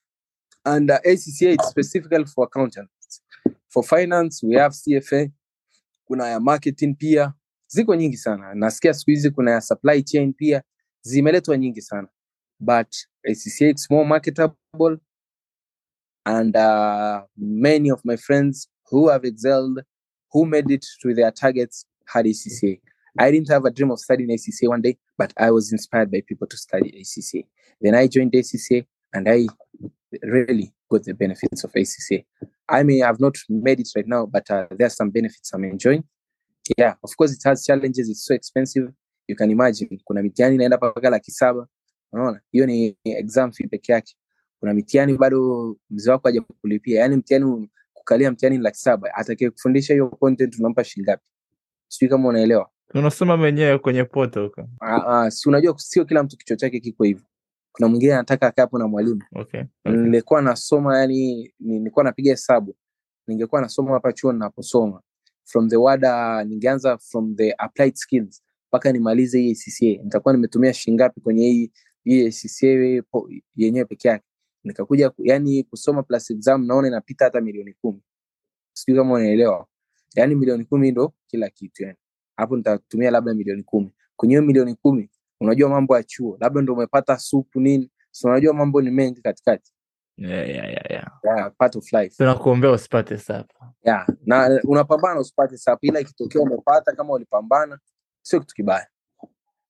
And 0.65 0.91
uh, 0.91 0.99
ACCA 1.07 1.55
it's 1.55 1.69
specifically 1.69 2.25
for 2.25 2.45
accountants. 2.45 3.21
For 3.69 3.83
finance 3.83 4.43
we 4.43 4.55
have 4.55 4.73
CFA, 4.73 5.31
kuna 6.05 6.27
ya 6.29 6.41
marketing 6.41 6.95
pia, 6.97 7.33
ziko 7.67 7.97
nyingi 7.97 8.17
sana. 8.17 8.55
Nasikia 8.55 8.95
siku 8.95 9.11
hizi 9.11 9.31
kuna 9.31 9.51
ya 9.51 9.61
supply 9.61 10.03
chain 10.03 10.33
pia, 10.33 10.63
zimeletwa 11.03 11.57
nyingi 11.59 11.83
sana. 11.83 12.09
But 12.61 12.89
ACCA 13.31 13.69
it's 13.69 13.91
more 13.91 14.09
marketable 14.09 14.99
and 16.27 16.57
uh, 16.57 17.23
many 17.37 17.91
of 17.91 18.01
my 18.05 18.17
friends 18.17 18.69
who 18.91 19.09
have 19.09 19.25
excelled, 19.25 19.81
who 20.33 20.47
made 20.47 20.71
it 20.71 20.85
to 21.03 21.15
their 21.15 21.31
targets, 21.31 21.85
had 22.07 22.27
ACCA. 22.27 22.81
I 23.19 23.31
didn't 23.31 23.49
have 23.51 23.65
a 23.65 23.71
dream 23.71 23.91
of 23.91 24.01
studying 24.01 24.31
ACCA 24.31 24.69
one 24.69 24.83
day, 24.83 24.97
but 25.17 25.33
I 25.37 25.51
was 25.51 25.73
inspired 25.73 26.11
by 26.11 26.23
people 26.27 26.47
to 26.49 26.57
study 26.57 26.91
ACCA. 27.01 27.45
Then 27.81 27.95
I 27.95 28.07
joined 28.09 28.33
ACCA, 28.33 28.87
and 29.13 29.29
I 29.29 29.47
really 30.23 30.73
got 30.91 31.05
the 31.05 31.15
benefits 31.15 31.65
of 31.65 31.73
ACCA. 31.73 32.25
I 32.69 32.83
may 32.83 32.99
have 32.99 33.21
not 33.21 33.37
made 33.49 33.81
it 33.81 33.89
right 33.97 34.07
now, 34.07 34.27
but 34.27 34.51
uh, 34.51 34.67
there 34.71 34.87
are 34.87 34.91
some 34.91 35.11
benefits 35.11 35.53
I'm 35.53 35.65
enjoying. 35.65 36.05
Yeah, 36.79 36.95
of 37.03 37.15
course 37.17 37.33
it 37.33 37.43
has 37.45 37.65
challenges. 37.65 38.09
It's 38.09 38.25
so 38.25 38.35
expensive. 38.35 38.89
You 39.29 39.37
can 39.37 39.51
imagine. 39.51 40.01
Kuna 40.05 40.23
mitihani 40.23 40.55
inaenda 40.55 40.77
mpaka 40.77 41.11
laki 41.11 41.31
saba. 41.31 41.67
Unaona, 42.13 42.41
hiyo 42.53 42.67
ni 42.67 42.97
exam 43.05 43.53
fee 43.53 43.67
peke 43.69 43.93
yake. 43.93 44.17
Kuna 44.61 44.75
mitihani 44.75 45.19
bado 45.19 45.77
mzee 45.91 46.11
wako 46.11 46.29
haja 46.29 46.41
kulipia, 46.61 47.01
yaani 47.01 47.17
mtihani 47.17 47.71
kukalia 47.93 48.31
mtihani 48.31 48.59
laki 48.59 48.79
saba. 48.79 49.15
Atakaye 49.15 49.51
kufundisha 49.51 49.93
hiyo 49.95 50.09
content 50.09 50.59
unampa 50.59 50.85
shilingi 50.85 51.11
ngapi? 51.11 51.25
Sijui 51.89 52.09
kama 52.11 52.29
unaelewa. 52.29 52.71
Unasema 52.95 53.37
mwenyewe 53.37 53.79
kwenye 53.79 54.05
poto 54.05 54.43
huko 54.45 54.69
Ah, 54.81 54.97
ah, 55.25 55.31
si 55.31 55.49
unajua 55.49 55.75
sio 55.79 56.05
kila 56.05 56.23
mtu 56.23 56.37
kichwa 56.37 56.57
chake 56.57 56.81
kiko 56.81 57.05
hivyo. 57.05 57.25
Kuna 57.75 57.89
mwingine 57.89 58.15
anataka 58.15 58.47
akae 58.47 58.63
hapo 58.63 58.79
na 58.79 58.89
mwalimu. 58.89 59.23
okay. 59.35 59.63
Nilikuwa 59.85 60.43
nasoma 60.43 60.99
yani, 60.99 61.55
nilikuwa 61.61 62.05
napiga 62.05 62.31
hesabu, 62.31 62.77
ningekuwa 63.27 63.61
nasoma 63.61 63.93
hapa 63.93 64.13
chuo 64.13 64.33
ninaposoma 64.33 65.01
from 65.45 65.69
the 65.69 65.77
wada, 65.77 66.45
ningeanza 66.45 66.99
from 66.99 67.37
the 67.37 67.55
applied 67.59 67.95
skills 67.95 68.43
mpaka 68.69 68.93
nimalize 68.93 69.41
hii 69.41 69.53
ACCA, 69.53 70.03
nitakuwa 70.05 70.35
nimetumia 70.35 70.73
shilingi 70.75 70.97
ngapi 71.03 71.21
kwenye 71.21 71.47
hii 71.49 71.71
hii 72.05 72.27
ACCA 72.27 73.03
yenyewe 73.57 73.85
peke 73.85 74.09
yake. 74.09 74.25
Nikakuja 74.65 75.13
yani 75.19 75.63
kusoma 75.65 76.03
plus 76.03 76.31
exam, 76.31 76.67
naona 76.67 76.89
inapita 76.89 77.25
hata 77.25 77.41
milioni 77.41 77.73
kumi. 77.73 78.03
Sijui 78.73 78.99
kama 78.99 79.15
unaelewa, 79.15 79.67
yani 80.15 80.35
milioni 80.35 80.65
kumi 80.65 80.91
ndo 80.91 81.15
kila 81.27 81.51
kitu 81.51 81.83
yani. 81.83 81.99
Hapo 82.37 82.57
nitatumia 82.57 83.11
labda 83.11 83.35
milioni 83.35 83.63
kumi. 83.63 83.91
Kwenye 84.17 84.41
milioni 84.41 84.75
kumi, 84.75 85.11
unajua 85.41 85.69
mambo 85.69 85.97
ya 85.97 86.03
chuo, 86.03 86.37
labda 86.41 86.63
ndo 86.63 86.73
umepata 86.73 87.19
supu 87.19 87.61
nini, 87.61 87.91
so 88.11 88.29
unajua 88.29 88.55
mambo 88.55 88.83
ni 88.83 88.91
mengi 88.91 89.23
katikati 89.23 89.73
yeah, 90.17 90.49
yeah, 90.49 90.65
yeah, 90.71 90.91
yeah. 90.91 91.11
yeah, 91.25 91.51
part 91.59 91.77
of 91.77 91.93
life 91.93 92.17
tunakuombea 92.17 92.71
usipate 92.71 93.19
sapa 93.19 93.73
yeah. 93.85 94.07
na 94.27 94.61
unapambana 94.65 95.21
usipate 95.21 95.57
sapu 95.57 95.87
ila 95.87 96.01
ikitokea 96.01 96.41
umepata 96.43 96.93
kama 96.93 97.13
ulipambana 97.13 97.79
sio 98.23 98.41
kitu 98.41 98.55
kibaya 98.55 98.87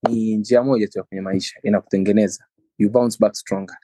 ni 0.08 0.36
njia 0.36 0.62
moja 0.62 0.88
tu 0.88 0.98
ya 0.98 1.04
kwenye 1.04 1.20
maisha 1.22 1.60
inakutengeneza 1.62 2.44
you 2.78 2.90
bounce 2.90 3.16
back 3.20 3.34
stronger 3.34 3.76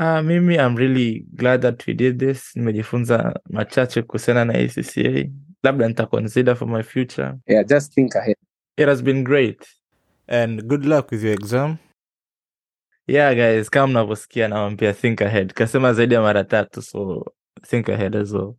Uh, 0.00 0.20
mimi 0.20 0.54
I'm 0.54 0.76
really 0.76 1.26
glad 1.34 1.60
that 1.62 1.86
we 1.88 1.94
did 1.94 2.18
this. 2.20 2.56
Nimejifunza 2.56 3.40
machache 3.50 4.02
kuhusiana 4.02 4.44
na 4.44 4.54
ACCA. 4.54 5.30
Labda 5.62 5.88
nita 5.88 6.06
consider 6.06 6.56
for 6.56 6.68
my 6.68 6.82
future. 6.82 7.34
yeah, 7.46 7.66
just 7.66 7.94
think 7.94 8.16
ahead 8.16 8.36
It 8.76 8.86
has 8.88 9.02
been 9.02 9.24
great. 9.24 9.66
And 10.28 10.68
good 10.68 10.84
luck 10.84 11.10
with 11.10 11.22
your 11.22 11.32
exam. 11.32 11.78
Yeah 13.06 13.34
guys, 13.34 13.70
kama 13.70 13.86
mnavyosikia 13.86 14.48
nawambia 14.48 14.92
think 14.92 15.22
ahead. 15.22 15.52
Kasema 15.52 15.92
zaidi 15.92 16.14
ya 16.14 16.22
mara 16.22 16.44
tatu 16.44 16.82
so 16.82 17.24
think 17.66 17.88
ahead 17.88 18.16
as 18.16 18.32
well. 18.32 18.54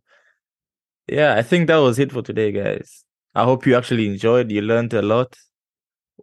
Yeah, 1.08 1.38
I 1.38 1.42
think 1.42 1.66
that 1.66 1.80
was 1.80 1.98
it 1.98 2.12
for 2.12 2.22
today 2.22 2.52
guys. 2.52 3.04
I 3.34 3.44
hope 3.44 3.70
you 3.70 3.76
actually 3.76 4.06
enjoyed, 4.06 4.50
you 4.52 4.60
learned 4.62 4.94
a 4.94 5.02
lot. 5.02 5.36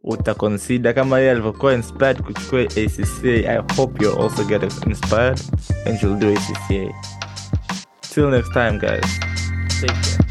Utaconsider 0.03 0.93
kama 0.93 1.19
yeye 1.19 1.31
alivyokuwa 1.31 1.73
inspired 1.73 2.21
kuchukua 2.21 2.61
ACCA. 2.61 3.49
I 3.49 3.75
hope 3.75 4.03
you're 4.03 4.21
also 4.23 4.43
get 4.43 4.63
inspired 4.63 5.39
and 5.85 6.03
you'll 6.03 6.19
do 6.19 6.33
ACCA. 6.33 6.93
Till 8.01 8.29
next 8.29 8.53
time 8.53 8.79
guys. 8.79 9.19
Take 9.81 9.93
care. 9.93 10.26